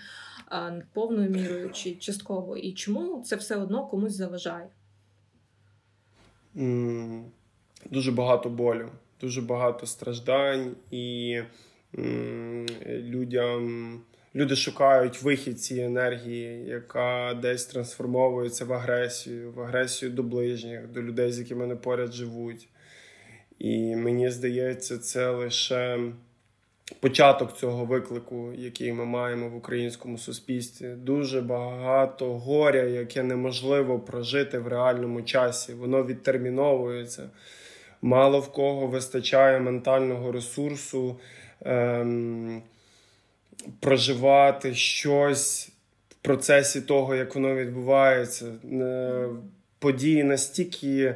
[0.93, 2.57] повною мірою чи частково.
[2.57, 4.68] І чому це все одно комусь заважає?
[6.57, 7.22] Mm.
[7.91, 8.89] Дуже багато болю,
[9.20, 11.39] дуже багато страждань і
[12.88, 14.01] людям.
[14.34, 21.03] Люди шукають вихід цієї енергії, яка десь трансформовується в агресію, в агресію до ближніх, до
[21.03, 22.68] людей, з якими вони поряд живуть.
[23.59, 25.99] І мені здається, це лише
[27.01, 30.88] початок цього виклику, який ми маємо в українському суспільстві.
[30.88, 35.74] Дуже багато горя, яке неможливо прожити в реальному часі.
[35.74, 37.30] Воно відтерміновується.
[38.03, 41.18] Мало в кого вистачає ментального ресурсу
[41.64, 42.62] ем,
[43.80, 45.68] проживати щось
[46.08, 48.46] в процесі того, як воно відбувається.
[48.72, 49.26] Е,
[49.78, 51.14] події настільки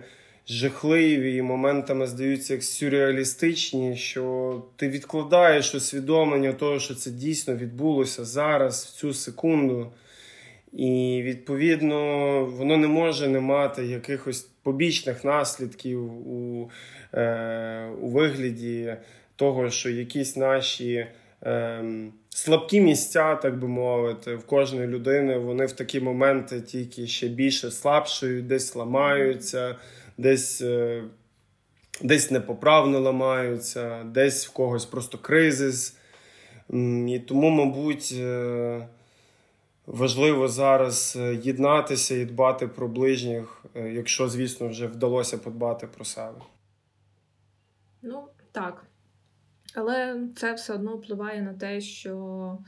[0.49, 8.25] жахливі і моментами здаються як сюрреалістичні, що ти відкладаєш усвідомлення того, що це дійсно відбулося
[8.25, 9.93] зараз, в цю секунду.
[10.73, 11.97] І відповідно
[12.45, 16.71] воно не може не мати якихось побічних наслідків у,
[17.15, 18.97] е, у вигляді
[19.37, 21.07] того, що якісь наші
[21.43, 21.85] е,
[22.29, 27.71] слабкі місця, так би мовити, в кожної людини вони в такі моменти тільки ще більше
[27.71, 29.77] слабшують, десь ламаються,
[30.19, 31.03] десь е,
[32.03, 35.97] десь непоправно ламаються, десь в когось просто кризис.
[37.09, 38.89] І тому, мабуть, е,
[39.87, 46.05] важливо зараз е, єднатися і дбати про ближніх, е, якщо, звісно, вже вдалося подбати про
[46.05, 46.41] себе.
[48.03, 48.87] Ну, так.
[49.75, 52.59] Але це все одно впливає на те, що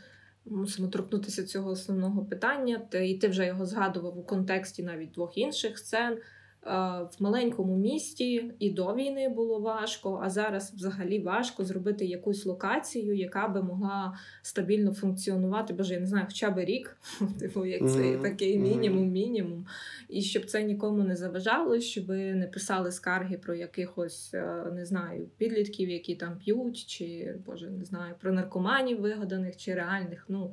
[0.45, 5.79] мусимо торкнутися цього основного питання, і ти вже його згадував у контексті навіть двох інших
[5.79, 6.19] сцен.
[6.67, 13.17] В маленькому місті і до війни було важко, а зараз взагалі важко зробити якусь локацію,
[13.17, 16.97] яка би могла стабільно функціонувати, боже, я не знаю, хоча б рік,
[17.39, 19.67] типу, як це такий мінімум-мінімум.
[20.09, 25.29] І щоб це нікому не заважало, щоб не писали скарги про якихось, е, не знаю,
[25.37, 30.25] підлітків, які там п'ють, чи боже, не знаю, про наркоманів вигаданих чи реальних.
[30.29, 30.53] ну...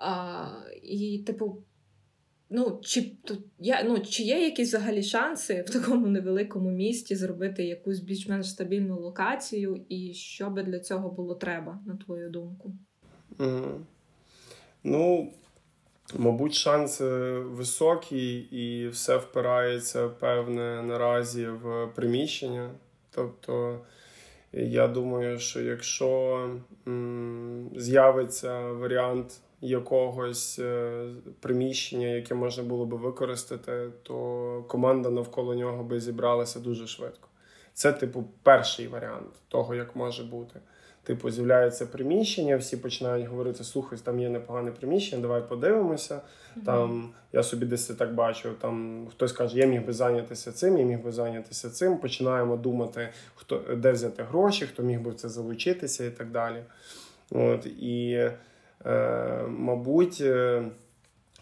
[0.00, 0.46] А,
[0.82, 1.62] І, типу,
[2.50, 7.64] Ну, чи тут я ну чи є якісь взагалі шанси в такому невеликому місті зробити
[7.64, 12.72] якусь більш-менш стабільну локацію, і що би для цього було треба, на твою думку?
[13.38, 13.78] Mm.
[14.84, 15.32] Ну,
[16.14, 17.04] мабуть, шанси
[17.38, 22.70] високі, і все впирається певне наразі в приміщення.
[23.10, 23.80] Тобто,
[24.52, 26.50] я думаю, що якщо
[26.86, 31.04] м, з'явиться варіант якогось е,
[31.40, 37.28] приміщення, яке можна було би використати, то команда навколо нього би зібралася дуже швидко.
[37.74, 40.60] Це, типу, перший варіант того, як може бути.
[41.02, 46.14] Типу, з'являється приміщення, всі починають говорити: слухай, там є непогане приміщення, давай подивимося.
[46.14, 46.64] Mm-hmm.
[46.64, 48.50] Там я собі десь так бачу.
[48.60, 51.98] Там хтось каже, я міг би зайнятися цим, я міг би зайнятися цим.
[51.98, 56.62] Починаємо думати, хто де взяти гроші, хто міг би в це залучитися і так далі.
[57.30, 58.30] От і
[59.48, 60.64] мабуть, е,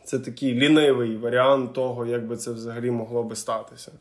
[0.05, 3.93] це такий лінивий варіант того, як би це взагалі могло би статися.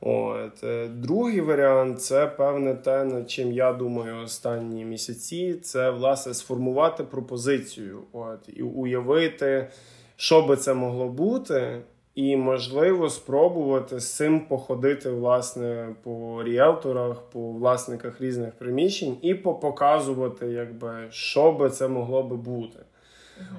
[0.00, 0.64] От.
[0.64, 5.54] Е, другий варіант це певне те, над чим я думаю останні місяці.
[5.62, 9.68] Це власне сформувати пропозицію от, і уявити,
[10.16, 11.82] що би це могло бути,
[12.14, 20.46] і можливо спробувати з цим походити власне по ріелторах, по власниках різних приміщень і показувати,
[20.46, 22.78] якби що би це могло би бути.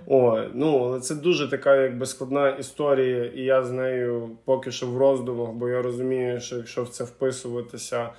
[0.07, 4.87] О, ну, але це дуже така якби складна історія, і я з нею поки що
[4.87, 8.09] в роздумах, бо я розумію, що якщо в це вписуватися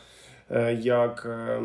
[0.51, 1.63] е, як е,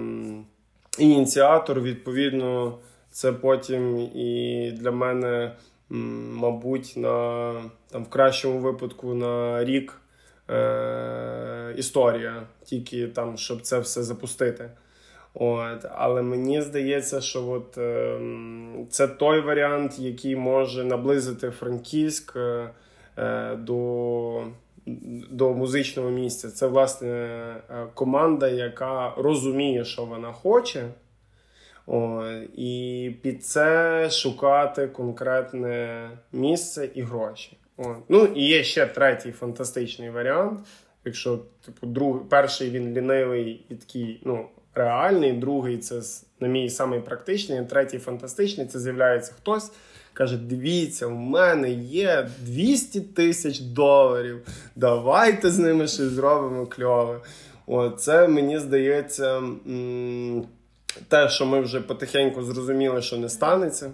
[1.00, 2.78] ініціатор, відповідно,
[3.12, 5.52] це потім і для мене
[5.90, 7.54] мабуть, на
[7.92, 10.02] там в кращому випадку на рік
[10.50, 14.70] е, історія, тільки там, щоб це все запустити.
[15.34, 18.20] От, Але мені здається, що от, е,
[18.90, 22.70] це той варіант, який може наблизити Франківськ е,
[23.18, 24.44] е до
[25.32, 26.50] до музичного місця.
[26.50, 30.90] Це власне е, команда, яка розуміє, що вона хоче.
[31.92, 32.24] О,
[32.56, 37.58] І під це шукати конкретне місце і гроші.
[37.78, 37.96] О.
[38.10, 40.60] Ну і є ще третій фантастичний варіант.
[41.06, 46.02] Якщо, типу, друг, перший він лінивий і такий, ну, реальний, другий це
[46.40, 49.72] на мій самий практичний, третій фантастичний це з'являється хтось.
[50.14, 54.48] Каже: дивіться, у мене є 200 тисяч доларів.
[54.76, 57.20] Давайте з ними щось зробимо кльове.
[57.68, 59.38] О, це мені здається.
[59.38, 60.46] М-
[61.08, 63.92] те, що ми вже потихеньку зрозуміли, що не станеться.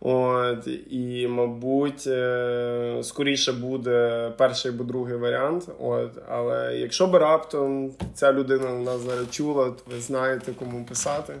[0.00, 5.68] От, І, мабуть, е, скоріше буде перший або другий варіант.
[5.80, 11.34] От, Але якщо би раптом ця людина нас зараз чула, то ви знаєте, кому писати.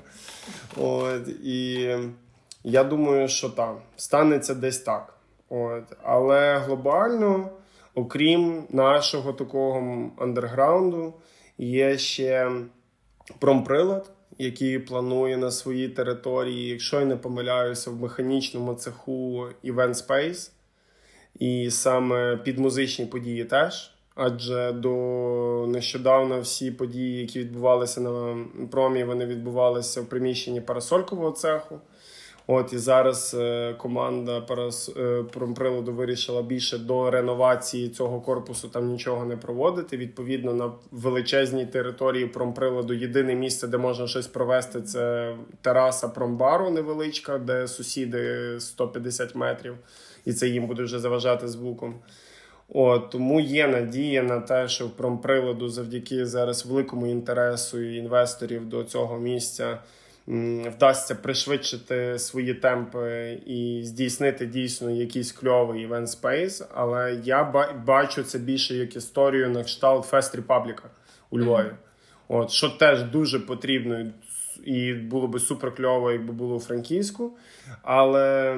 [0.76, 1.88] От, І
[2.64, 5.14] я думаю, що так, станеться десь так.
[5.48, 7.48] От, Але глобально,
[7.94, 11.14] окрім нашого такого андерграунду,
[11.58, 12.50] є ще
[13.38, 20.50] промприлад який планує на своїй території, якщо я не помиляюся, в механічному цеху Event Space.
[21.38, 23.90] І саме під музичні події теж.
[24.14, 31.80] Адже до нещодавно всі події, які відбувалися на промі, вони відбувалися в приміщенні парасолькового цеху.
[32.46, 34.46] От і зараз е, команда
[34.96, 39.96] е, промприладу вирішила більше до реновації цього корпусу там нічого не проводити.
[39.96, 47.38] Відповідно, на величезній території промприладу єдине місце, де можна щось провести, це тераса промбару невеличка,
[47.38, 49.74] де сусіди 150 метрів,
[50.24, 51.94] і це їм буде вже заважати звуком.
[52.68, 58.84] От, Тому є надія на те, що в промприладу завдяки зараз великому інтересу інвесторів до
[58.84, 59.78] цього місця
[60.26, 66.62] вдасться пришвидшити свої темпи і здійснити дійсно якийсь кльовий event space.
[66.74, 67.44] Але я
[67.86, 70.90] бачу це більше як історію на кшталт Fest Republic'а
[71.30, 71.70] у Львові.
[72.28, 74.06] От що теж дуже потрібно.
[74.64, 77.32] І було би супер кльово, якби було у Франківську.
[77.82, 78.56] Але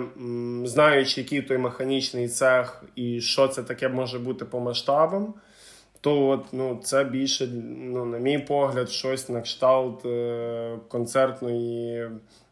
[0.65, 5.35] знаючи, який той механічний цех і що це таке може бути по масштабам,
[6.07, 7.47] то от, ну, це більше,
[7.81, 12.11] ну, на мій погляд, щось на кшталт е, концертної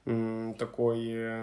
[0.09, 1.41] м, такої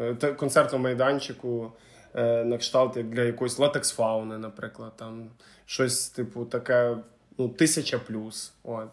[0.00, 1.72] е, концертного майданчику
[2.14, 5.30] е, на кшталт як для якоїсь латекс-фауни, наприклад, там
[5.66, 6.96] щось типу таке
[7.38, 8.52] ну, тисяча плюс.
[8.64, 8.90] От.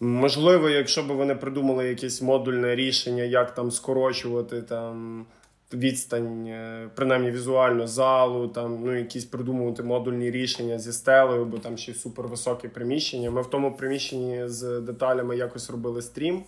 [0.00, 5.26] Можливо, якщо б вони придумали якесь модульне рішення, як там скорочувати там
[5.72, 11.76] відстань, е, принаймні візуально залу, там ну якісь придумувати модульні рішення зі стелею, бо там
[11.76, 13.30] ще супервисоке приміщення.
[13.30, 16.42] Ми в тому приміщенні з деталями якось робили стрім.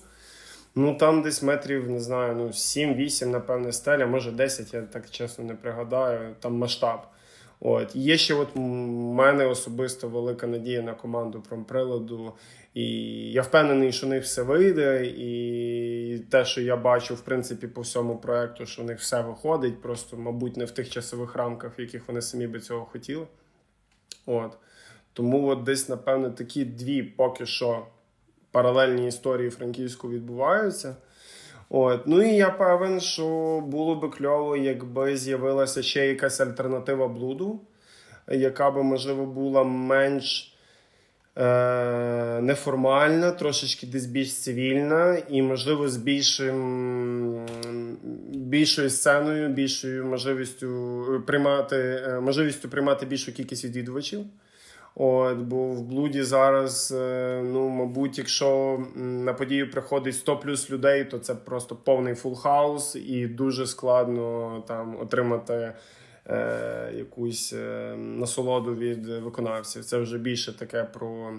[0.75, 5.45] Ну там десь метрів, не знаю, ну 7-8, напевне, стеля, може 10, я так чесно
[5.45, 7.01] не пригадаю, там масштаб.
[7.61, 12.33] От Є ще от у мене особисто велика надія на команду промприладу.
[12.75, 12.85] І
[13.33, 15.07] я впевнений, що у них все вийде.
[15.07, 19.83] І те, що я бачу, в принципі, по всьому проекту, що у них все виходить,
[19.83, 23.27] просто, мабуть, не в тих часових рамках, в яких вони самі би цього хотіли.
[24.27, 24.53] От.
[25.13, 27.87] Тому от десь, напевне, такі дві поки що
[28.51, 30.97] паралельні історії Франківську відбуваються.
[31.69, 32.07] От.
[32.07, 37.61] Ну і я певен, що було би кльово, якби з'явилася ще якась альтернатива блуду,
[38.29, 40.50] яка би, можливо, була менш
[42.43, 47.47] неформальна, трошечки десь більш цивільна, і, можливо, з більшим,
[48.29, 54.21] більшою сценою, більшою можливістю приймати, е, можливістю приймати більшу кількість відвідувачів.
[54.95, 61.05] От, Бо в Bloody зараз, е, ну, мабуть, якщо на подію приходить 100 плюс людей,
[61.05, 65.73] то це просто повний full house, і дуже складно там отримати
[66.31, 69.85] е, якусь е, насолоду від виконавців.
[69.85, 71.33] Це вже більше таке про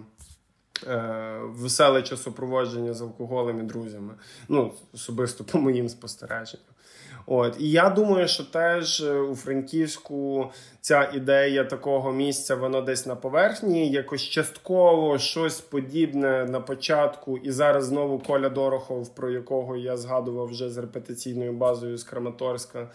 [0.88, 4.14] е, веселе часопроводження з алкоголем і друзями.
[4.50, 6.72] Ну, особисто по моїм спостереженням.
[7.26, 13.06] От і я думаю, що теж е, у Франківську ця ідея такого місця, воно десь
[13.06, 17.38] на поверхні, якось частково щось подібне на початку.
[17.38, 22.90] І зараз знову Коля Дорохов, про якого я згадував вже з репетиційною базою з Краматорська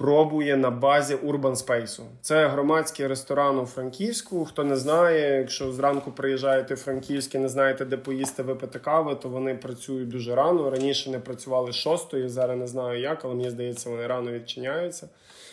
[0.00, 2.00] пробує на базі Urban Space.
[2.20, 4.44] Це громадський ресторан у Франківську.
[4.44, 9.14] Хто не знає, якщо зранку приїжджаєте в Франківськ і не знаєте, де поїсти випити кави,
[9.14, 10.70] то вони працюють дуже рано.
[10.70, 15.08] Раніше не працювали шостої, зараз не знаю як, але мені здається, вони рано відчиняються.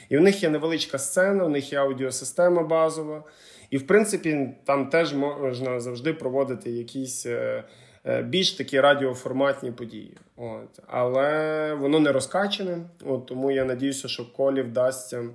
[0.09, 3.23] І в них є невеличка сцена, в них є аудіосистема базова.
[3.69, 7.63] І, в принципі, там теж можна завжди проводити якісь Е,
[8.08, 10.18] більш такі радіоформатні події.
[10.36, 10.80] От.
[10.88, 15.30] Але воно не розкачене, от, тому я надіюся, що колі вдасться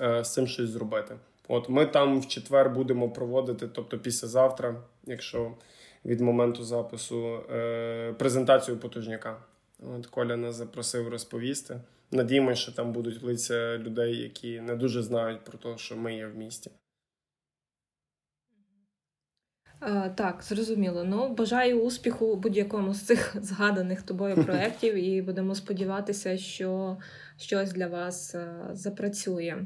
[0.00, 1.16] е, з цим щось зробити.
[1.48, 5.52] От Ми там в четвер будемо проводити, тобто післязавтра, якщо
[6.04, 9.36] від моменту запису, е, презентацію потужняка.
[9.96, 11.80] От Коля нас запросив розповісти.
[12.10, 16.26] Надіємося, що там будуть лиця людей, які не дуже знають про те, що ми є
[16.26, 16.70] в місті.
[19.66, 19.69] Е,
[20.14, 21.04] так, зрозуміло.
[21.04, 26.96] Ну, бажаю успіху будь-якому з цих згаданих тобою проєктів, і будемо сподіватися, що
[27.36, 29.56] щось для вас е, запрацює.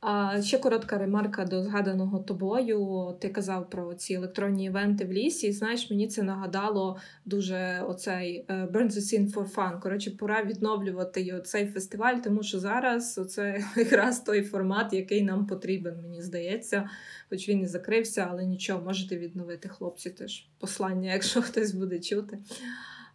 [0.00, 3.14] А ще коротка ремарка до згаданого тобою.
[3.20, 5.46] Ти казав про ці електронні івенти в лісі.
[5.46, 9.80] І знаєш, мені це нагадало дуже оцей е, Burn the Scene for Fun.
[9.80, 15.94] Коротше, пора відновлювати цей фестиваль, тому що зараз це якраз той формат, який нам потрібен,
[16.02, 16.88] мені здається.
[17.30, 22.38] Хоч він і закрився, але нічого, можете відновити хлопці теж послання, якщо хтось буде чути.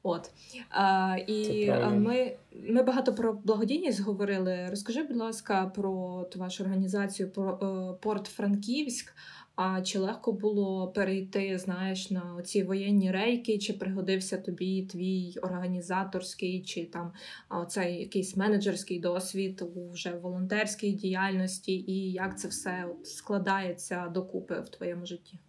[0.04, 0.32] От
[0.70, 2.36] а, І ми
[2.68, 4.68] ми багато про благодійність говорили.
[4.70, 9.14] Розкажи, будь ласка, про ту вашу організацію про е, Порт Франківськ.
[9.56, 13.58] А чи легко було перейти, знаєш, на ці воєнні рейки?
[13.58, 17.12] Чи пригодився тобі твій організаторський, чи там
[17.50, 24.70] оцей якийсь менеджерський досвід у вже волонтерській діяльності, і як це все складається докупи в
[24.70, 25.40] твоєму житті?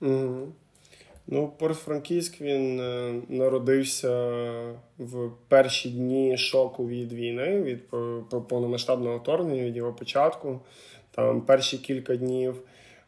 [0.00, 0.46] Mm-hmm.
[1.30, 4.30] Ну, Порт-Франківськ він е, народився
[4.98, 7.90] в перші дні шоку від війни, від
[8.48, 10.60] повномасштабного вторгнення, від його початку.
[11.10, 12.54] Там перші кілька днів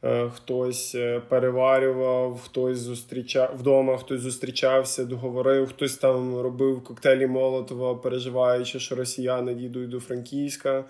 [0.05, 7.95] е, хтось е, переварював, хтось зустрічав вдома, хтось зустрічався, договорив, хтось там робив коктейлі Молотова,
[7.95, 10.85] переживаючи, що росіяни дійдуть до Франківська.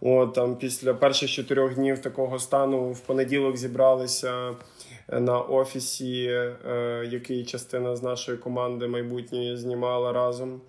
[0.00, 4.54] От там після перших чотирьох днів такого стану в понеділок зібралися
[5.12, 10.60] на офісі, е, який частина з нашої команди майбутньої знімала разом.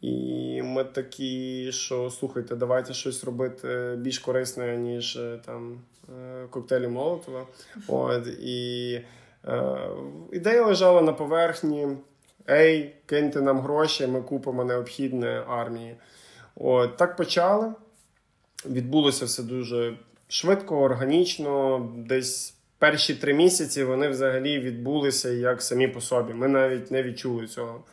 [0.00, 5.80] І ми такі, що слухайте, давайте щось робити більш корисне, ніж е, там
[6.18, 7.46] е, коктейлі Молотова.
[7.88, 9.00] От, І
[9.44, 9.78] е,
[10.32, 11.88] ідея лежала на поверхні.
[12.50, 15.96] Ей, киньте нам гроші, ми купимо необхідне армії.
[16.54, 17.72] От, Так почали.
[18.66, 19.98] Відбулося все дуже
[20.28, 26.34] швидко, органічно, десь перші три місяці вони взагалі відбулися як самі по собі.
[26.34, 27.84] Ми навіть не відчули цього.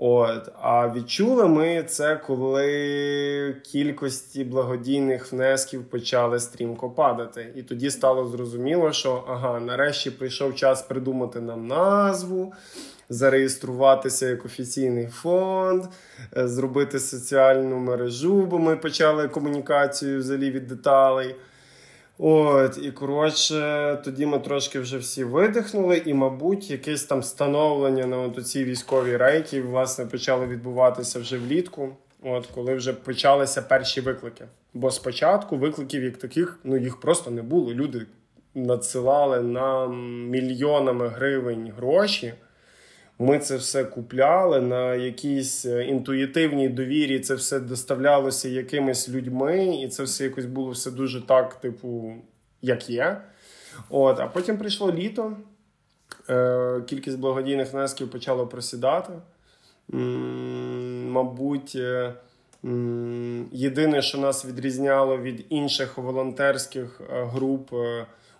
[0.00, 7.52] От, А відчули ми це, коли кількості благодійних внесків почали стрімко падати.
[7.56, 12.52] І тоді стало зрозуміло, що ага, нарешті прийшов час придумати нам назву,
[13.08, 15.84] зареєструватися як офіційний фонд,
[16.36, 21.34] е, зробити соціальну мережу, бо ми почали комунікацію взагалі від деталей.
[22.18, 28.18] От, і коротше, тоді ми трошки вже всі видихнули, і, мабуть, якесь там становлення на
[28.18, 34.44] от цій військовій рейки власне почало відбуватися вже влітку, от коли вже почалися перші виклики.
[34.74, 37.72] Бо спочатку викликів як таких ну їх просто не було.
[37.72, 38.06] Люди
[38.54, 42.34] надсилали нам мільйонами гривень гроші.
[43.18, 47.20] Ми це все купляли на якійсь е, інтуїтивній довірі.
[47.20, 52.14] Це все доставлялося якимись людьми, і це все якось було все дуже так, типу,
[52.62, 53.20] як є.
[53.90, 55.36] От, А потім прийшло літо.
[56.30, 59.12] Е, Кількість благодійних внесків почала просідати.
[61.08, 62.14] Мабуть, е,
[63.52, 67.72] єдине, що нас відрізняло від інших волонтерських груп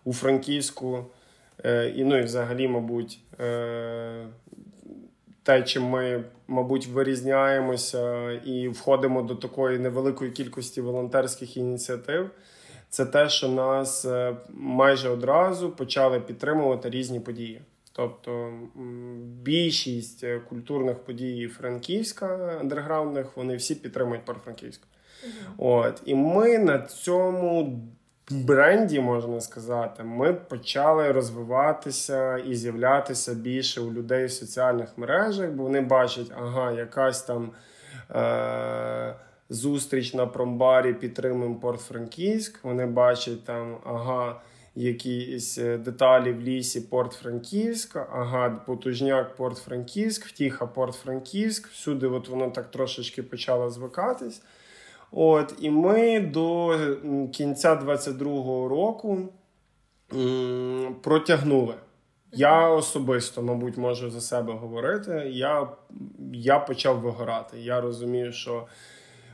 [0.04, 1.04] у Франківську.
[1.94, 3.18] І ну і взагалі, мабуть,
[5.48, 12.30] те, чим ми, мабуть, вирізняємося і входимо до такої невеликої кількості волонтерських ініціатив,
[12.88, 17.60] це те, що нас е, майже одразу почали підтримувати різні події.
[17.92, 18.52] Тобто
[19.42, 24.80] більшість е, культурних подій Франківська андерграундних вони всі підтримують Франківськ.
[25.58, 27.82] От і ми на цьому
[28.30, 35.62] бренді, можна сказати, ми почали розвиватися і з'являтися більше у людей в соціальних мережах, бо
[35.62, 37.50] вони бачать, ага, якась там
[38.10, 39.14] е-
[39.50, 42.58] зустріч на промбарі підтримуємо Порт-Франківськ.
[42.62, 44.40] Вони бачать там, ага.
[44.74, 51.68] Якісь е, деталі в лісі Порт-Франківська, ага, потужняк Порт-Франківськ, втіха Порт-Франківськ.
[51.68, 54.42] Всюди от воно так трошечки почало звикатись.
[55.12, 56.76] От, І ми до
[57.32, 59.18] кінця 22-го року
[60.14, 61.74] м, протягнули.
[62.32, 65.28] Я особисто, мабуть, можу за себе говорити.
[65.30, 65.68] Я
[66.32, 67.58] я почав вигорати.
[67.60, 68.66] Я розумію, що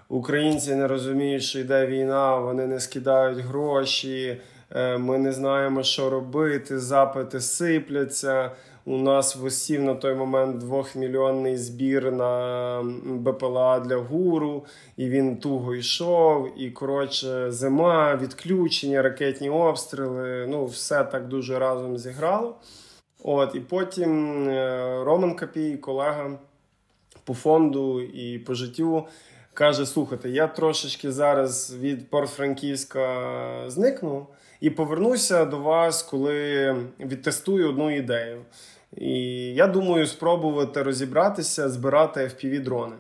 [0.09, 4.41] українці не розуміють, що йде війна, вони не скидають гроші,
[4.71, 8.51] е, ми не знаємо, що робити, запити сипляться.
[8.87, 14.65] У нас висів на той момент двохмільйонний збір на БПЛА для гуру,
[14.97, 16.61] і він туго йшов.
[16.61, 20.47] І коротше, зима, відключення, ракетні обстріли.
[20.49, 22.57] Ну, все так дуже разом зіграло.
[23.23, 26.39] От, І потім е, Роман Капій, колега
[27.25, 29.07] по фонду і по життю,
[29.55, 34.27] каже: слухайте, я трошечки зараз від Порт-Франківська зникну.
[34.61, 38.43] І повернуся до вас, коли відтестую одну ідею.
[38.97, 39.15] І
[39.55, 42.97] я думаю, спробувати розібратися, збирати fpv дрони.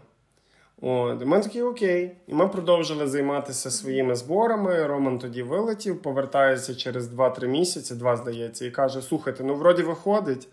[0.80, 2.16] От, ми такі окей.
[2.26, 4.86] І ми продовжили займатися своїми зборами.
[4.86, 10.48] Роман тоді вилетів, повертається через 2-3 місяці, два здається, і каже: Слухайте, ну вроді виходить.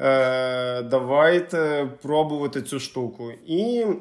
[0.00, 3.32] Е, Давайте пробувати цю штуку.
[3.46, 3.92] І е,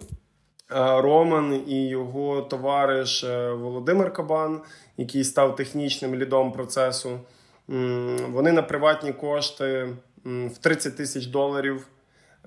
[1.01, 4.61] Роман і його товариш е, Володимир Кабан,
[4.97, 7.19] який став технічним лідом процесу,
[8.29, 9.87] вони на приватні кошти
[10.25, 11.87] в 30 тисяч доларів.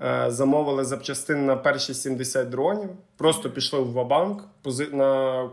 [0.03, 2.89] Е, замовили запчастини на перші 70 дронів.
[3.17, 4.43] Просто пішли в Вабанк
[4.91, 5.49] на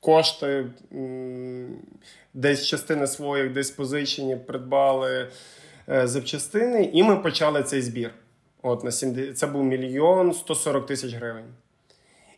[0.00, 0.66] кошти,
[2.34, 5.28] десь частини своїх, десь позичені, придбали
[5.88, 8.10] е, запчастини, і ми почали цей збір.
[8.62, 11.44] От на 70, Це був мільйон 140 тисяч гривень.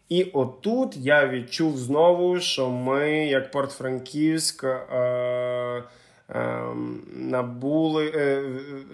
[0.09, 5.83] І отут я відчув знову, що ми, як Порт-Франківськ, е,
[7.13, 8.43] набули, е,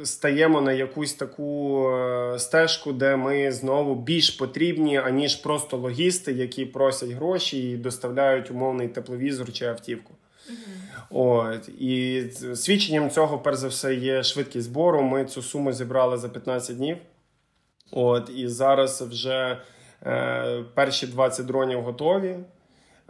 [0.04, 6.64] стаємо на якусь таку е, стежку, де ми знову більш потрібні, аніж просто логісти, які
[6.64, 10.14] просять гроші і доставляють умовний тепловізор чи автівку.
[11.10, 12.22] От І
[12.54, 15.02] свідченням цього, перш за все, є швидкість збору.
[15.02, 16.96] Ми цю суму зібрали за 15 днів.
[17.90, 19.58] От І зараз вже
[20.06, 22.36] е, перші 20 дронів готові.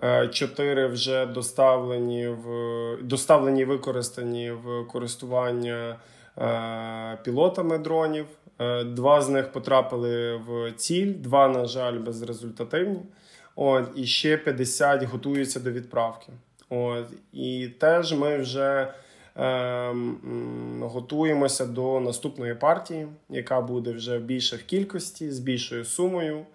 [0.02, 2.46] Е, чотири вже доставлені в
[3.02, 5.96] доставлені використані в користування
[6.38, 8.26] е, пілотами дронів.
[8.58, 13.00] Е, два з них потрапили в ціль, два, на жаль, безрезультативні.
[13.56, 16.32] От, І ще 50 готуються до відправки.
[16.68, 18.94] От, І теж ми вже
[19.36, 19.94] е,
[20.80, 26.46] готуємося до наступної партії, яка буде вже більше в кількості, з більшою сумою.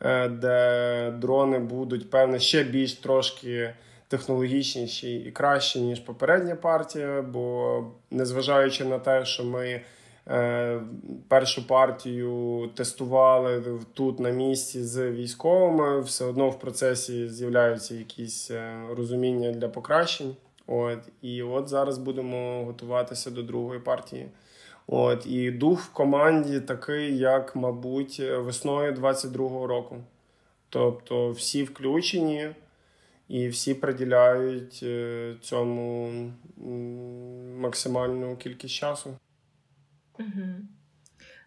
[0.00, 3.74] Е, де дрони будуть певне ще більш трошки
[4.08, 7.22] технологічніші і кращі, ніж попередня партія.
[7.22, 9.80] Бо незважаючи на те, що ми
[10.30, 10.80] Е,
[11.28, 13.62] першу партію тестували
[13.94, 16.00] тут на місці з військовими.
[16.00, 20.36] Все одно в процесі з'являються якісь е, розуміння для покращень.
[20.66, 24.28] От і от зараз будемо готуватися до другої партії.
[24.86, 29.96] От і дух в команді такий, як, мабуть, весною 22-го року.
[30.68, 32.50] Тобто всі включені
[33.28, 36.10] і всі приділяють е, цьому
[37.60, 39.10] максимальну кількість часу.
[40.18, 40.46] Угу.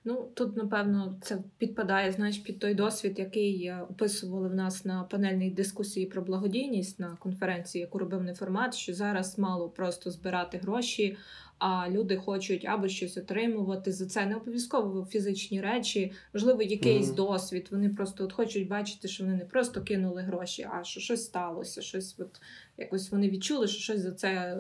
[0.03, 5.49] Ну, тут, напевно, це підпадає знаєш, під той досвід, який описували в нас на панельній
[5.49, 11.18] дискусії про благодійність на конференції, яку робив неформат, що зараз мало просто збирати гроші,
[11.60, 14.26] а люди хочуть або щось отримувати за це.
[14.26, 17.15] Не обов'язково фізичні речі, можливо, якийсь mm-hmm.
[17.15, 17.68] досвід.
[17.72, 21.81] Вони просто от хочуть бачити, що вони не просто кинули гроші, а що щось сталося,
[21.81, 22.41] щось от
[22.77, 24.60] якось вони відчули, що щось за це.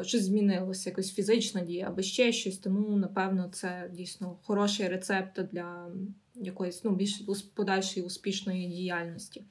[0.00, 2.58] Е, щось змінилося, якось фізична дія або ще щось.
[2.58, 5.88] Тому, напевно, це дійсно хороший рецепт для
[6.34, 7.22] якоїсь ну, більш
[7.54, 9.44] подальшої успішної діяльності.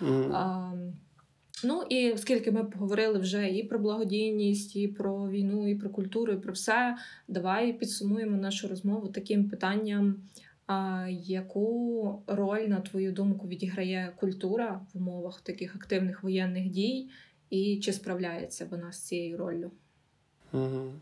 [0.00, 0.32] Mm.
[0.32, 0.72] А,
[1.64, 6.32] Ну і оскільки ми поговорили вже і про благодійність, і про війну, і про культуру,
[6.32, 6.96] і про все,
[7.28, 10.16] давай підсумуємо нашу розмову таким питанням.
[10.66, 17.08] А яку роль, на твою думку, відіграє культура в умовах таких активних воєнних дій,
[17.50, 19.70] і чи справляється вона з цією роллю?
[20.52, 20.92] Угу.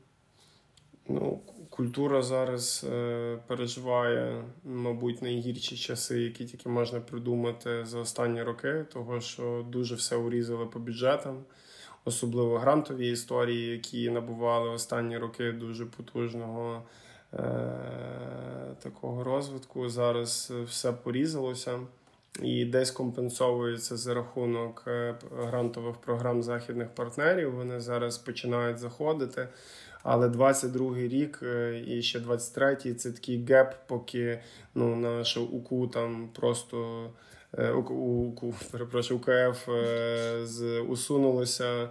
[1.11, 8.85] Ну, Культура зараз е, переживає, мабуть, найгірші часи, які тільки можна придумати за останні роки,
[8.93, 11.45] того що дуже все урізали по бюджетам,
[12.05, 16.83] особливо грантові історії, які набували останні роки дуже потужного
[17.33, 17.39] е,
[18.83, 19.89] такого розвитку.
[19.89, 21.79] Зараз все порізалося
[22.43, 27.55] і десь компенсовується за рахунок е, грантових програм західних партнерів.
[27.55, 29.49] Вони зараз починають заходити.
[30.03, 34.41] Але 22-й рік е, і ще 23-й це такий геп, поки
[34.75, 37.07] ну, наша УКУ там просто
[37.59, 39.69] е, УКУ, перепрошую, УКФ
[40.43, 41.89] з усунулося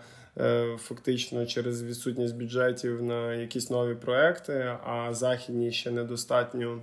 [0.78, 6.80] фактично через відсутність бюджетів на якісь нові проекти, а західні ще недостатньо.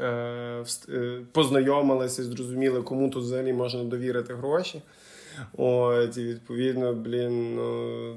[0.00, 4.82] Е, е, познайомилися, зрозуміли, кому тут взагалі можна довірити гроші.
[5.56, 8.16] От, І відповідно, блін, ну,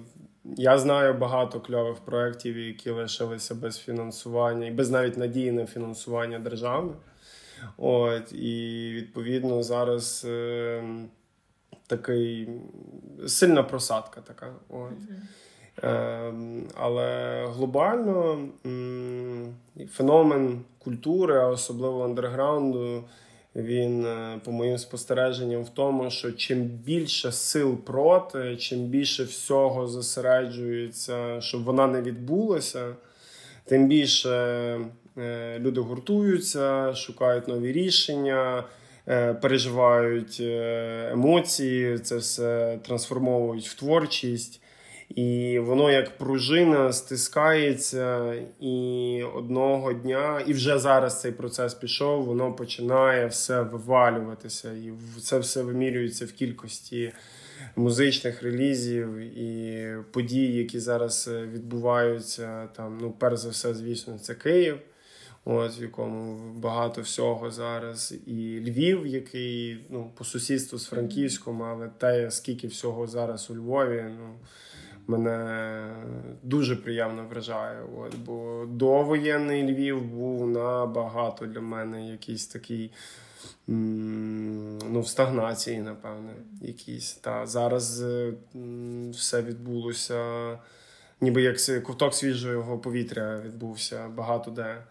[0.55, 6.39] я знаю багато кльових проєктів, які лишилися без фінансування і без навіть надії на фінансування
[6.39, 6.93] держави.
[7.77, 10.83] От, І відповідно зараз е,
[11.87, 12.49] такий
[13.27, 14.53] сильна просадка така.
[14.69, 14.91] От.
[15.83, 18.39] Ем, але глобально
[19.91, 23.03] феномен культури, а особливо андерграунду,
[23.57, 29.87] він, е, по моїм спостереженням, в тому, що чим більше сил проти, чим більше всього
[29.87, 32.95] зосереджується, щоб вона не відбулася,
[33.65, 34.29] тим більше
[35.17, 38.63] е, люди гуртуються, шукають нові рішення.
[39.09, 40.41] Е, переживають
[41.11, 44.61] емоції, це все трансформовують в творчість.
[45.09, 52.53] І воно як пружина стискається, і одного дня, і вже зараз цей процес пішов, воно
[52.53, 57.13] починає все вивалюватися, і це все вимірюється в кількості
[57.75, 62.67] музичних релізів і подій, які зараз е, відбуваються.
[62.75, 64.77] Там, ну, перш за все, звісно, це Київ,
[65.45, 71.89] от в якому багато всього зараз, і Львів, який ну, по сусідству з Франківськом, але
[71.97, 74.05] те, скільки всього зараз у Львові.
[74.19, 74.35] ну,
[75.07, 75.79] мене
[76.43, 77.83] дуже приємно вражає.
[77.97, 82.91] От, Бо довоєнний Львів був набагато для мене якийсь такий
[83.67, 86.33] ну, в стагнації, напевне.
[86.61, 87.13] якийсь.
[87.13, 88.03] Та Зараз
[89.11, 90.51] все відбулося,
[91.21, 94.83] ніби як ковток свіжого повітря відбувся багато де.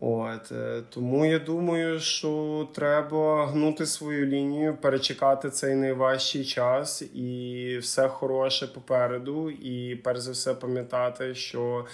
[0.00, 7.78] От е, Тому я думаю, що треба гнути свою лінію, перечекати цей найважчий час і
[7.80, 9.50] все хороше попереду.
[9.50, 11.86] І перш за все пам'ятати, що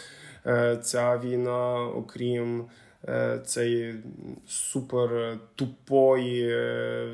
[0.47, 2.65] е, ця війна, окрім
[3.09, 3.95] е, цієї
[4.47, 6.47] супер тупої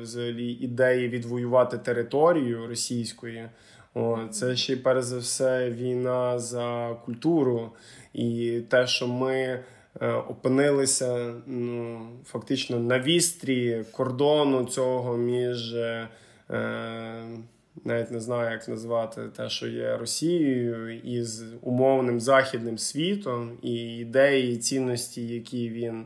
[0.01, 3.49] взагалі ідеї відвоювати територію російської.
[3.93, 7.71] О, це ще перш за все війна за культуру
[8.13, 9.59] і те, що ми.
[9.99, 16.07] Е, опинилися ну, фактично на вістрі кордону цього між е,
[17.85, 23.73] навіть не знаю, як назвати те, що є Росією, і з умовним західним світом, і
[23.97, 26.05] ідеї, і цінності, які він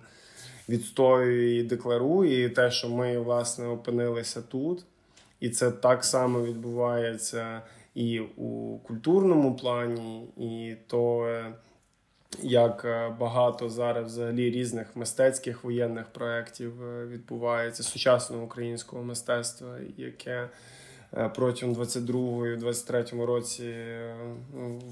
[0.70, 4.86] відстоює і декларує, і те, що ми власне опинилися тут.
[5.40, 7.62] І це так само відбувається
[7.96, 11.28] і у культурному плані, і то
[12.44, 20.50] як е, багато зараз взагалі різних мистецьких воєнних проєктів е, відбувається сучасного українського мистецтва, яке
[21.18, 23.74] е, протягом 22-23 році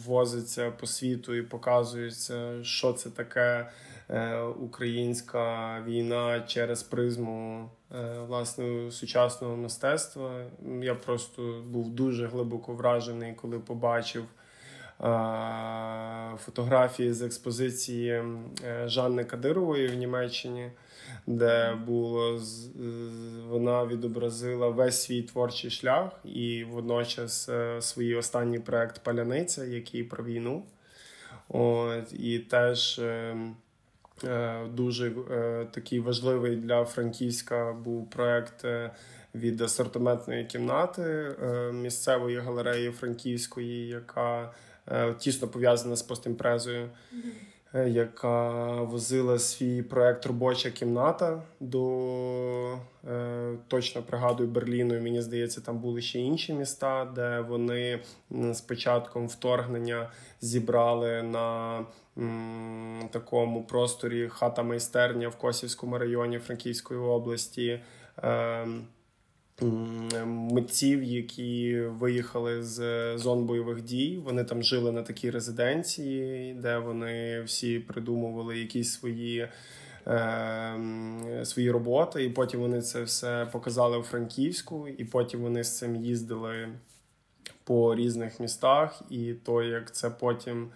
[0.06, 3.70] возиться по світу і показується, що це таке
[4.60, 7.70] українська війна через призму
[8.28, 10.46] власне сучасного мистецтва.
[10.82, 14.24] Я просто був дуже глибоко вражений, коли побачив
[16.38, 20.72] фотографії з експозиції е, Жанни Кадирової в Німеччині,
[21.28, 22.42] де було
[23.50, 30.24] вона відобразила весь свій творчий шлях і водночас е, свій останній проект Паляниця, який про
[30.24, 30.64] війну.
[31.50, 33.36] От, І теж е,
[34.74, 35.12] дуже
[35.72, 38.66] такий важливий для Франківська був проект.
[39.36, 41.36] Від асортиментної кімнати
[41.74, 44.73] місцевої галереї Франківської, яка Е,
[45.20, 47.88] тісно пов'язана з постімпрезою, mm-hmm.
[47.88, 52.78] яка возила свій проект Робоча кімната до
[53.10, 55.02] е, точно пригадую Берліну.
[55.02, 58.00] Мені здається, там були ще інші міста, де вони
[58.32, 60.12] з початком вторгнення
[60.42, 61.80] зібрали на
[63.12, 67.80] такому просторі хата майстерня в Косівському районі Франківської області.
[69.62, 74.22] Ем, митців, які виїхали з зон бойових дій.
[74.26, 79.48] Вони там жили на такій резиденції, де вони всі придумували якісь свої.
[80.08, 85.78] Е, свої роботи, і потім вони це все показали у Франківську, і потім вони з
[85.78, 86.70] цим їздили
[87.64, 89.02] по різних містах.
[89.10, 90.70] І то, як це потім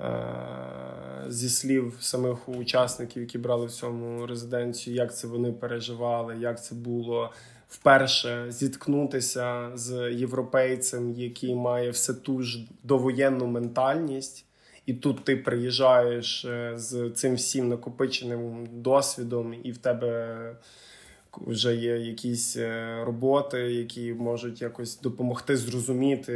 [0.00, 6.64] е, зі слів самих учасників, які брали в цьому резиденцію, як це вони переживали, як
[6.64, 7.32] це було
[7.72, 14.44] вперше зіткнутися з європейцем, який має все ту ж довоєнну ментальність,
[14.86, 20.56] і тут ти приїжджаєш е, з цим всім накопиченим досвідом, і в тебе
[21.46, 26.32] вже є якісь е, роботи, які можуть якось допомогти зрозуміти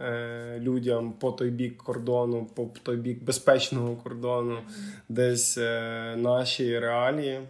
[0.00, 4.58] е, людям по той бік кордону, по той бік безпечного кордону,
[5.08, 5.56] десь
[6.16, 7.40] наші реалії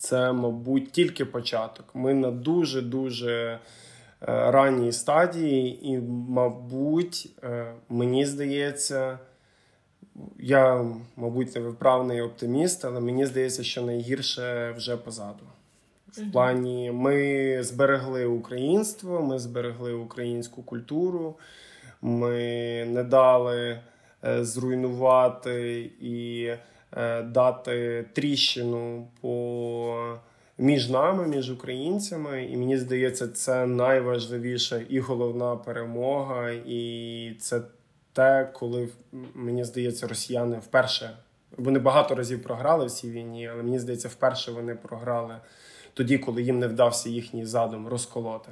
[0.00, 1.84] це, мабуть, тільки початок.
[1.94, 3.58] Ми на дуже-дуже е,
[4.50, 5.98] ранній стадії, і,
[6.28, 9.18] мабуть, е, мені здається,
[10.38, 10.84] я,
[11.16, 15.44] мабуть, не виправний оптиміст, але мені здається, що найгірше вже позаду.
[16.08, 21.34] В плані ми зберегли українство, ми зберегли українську культуру,
[22.02, 22.34] ми
[22.88, 23.80] не дали
[24.24, 26.50] е, зруйнувати і
[27.24, 30.16] дати тріщину по
[30.58, 37.62] між нами, між українцями, і мені здається, це найважливіша і головна перемога, і це
[38.12, 38.88] те, коли
[39.34, 41.10] мені здається, росіяни вперше
[41.56, 45.36] вони багато разів програли в цій війні, але мені здається, вперше вони програли
[45.94, 48.50] тоді, коли їм не вдався їхній задум розколоти.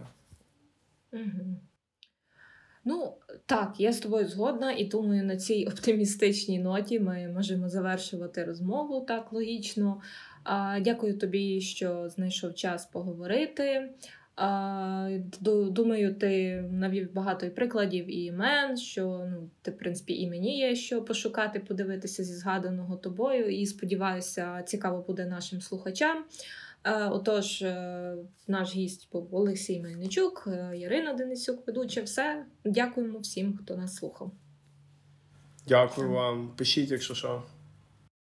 [1.13, 1.61] Угу.
[2.89, 3.13] Ну,
[3.47, 9.01] так, я з тобою згодна, і думаю, на цій оптимістичній ноті ми можемо завершувати розмову
[9.01, 10.01] так логічно.
[10.81, 13.91] Дякую тобі, що знайшов час поговорити.
[15.71, 20.59] Думаю, ти навів багато і прикладів і імен, що ну, ти, в принципі, і мені
[20.59, 23.49] є що пошукати, подивитися зі згаданого тобою.
[23.49, 26.25] І сподіваюся, цікаво буде нашим слухачам.
[26.89, 28.15] Е, отож, е,
[28.49, 32.03] наш гість був Олексій Мельничук, е, Ярина Денисюк, ведуча.
[32.03, 32.47] Все.
[32.65, 34.33] Дякуємо всім, хто нас слухав.
[35.67, 36.55] Дякую вам.
[36.57, 37.43] Пишіть, якщо що.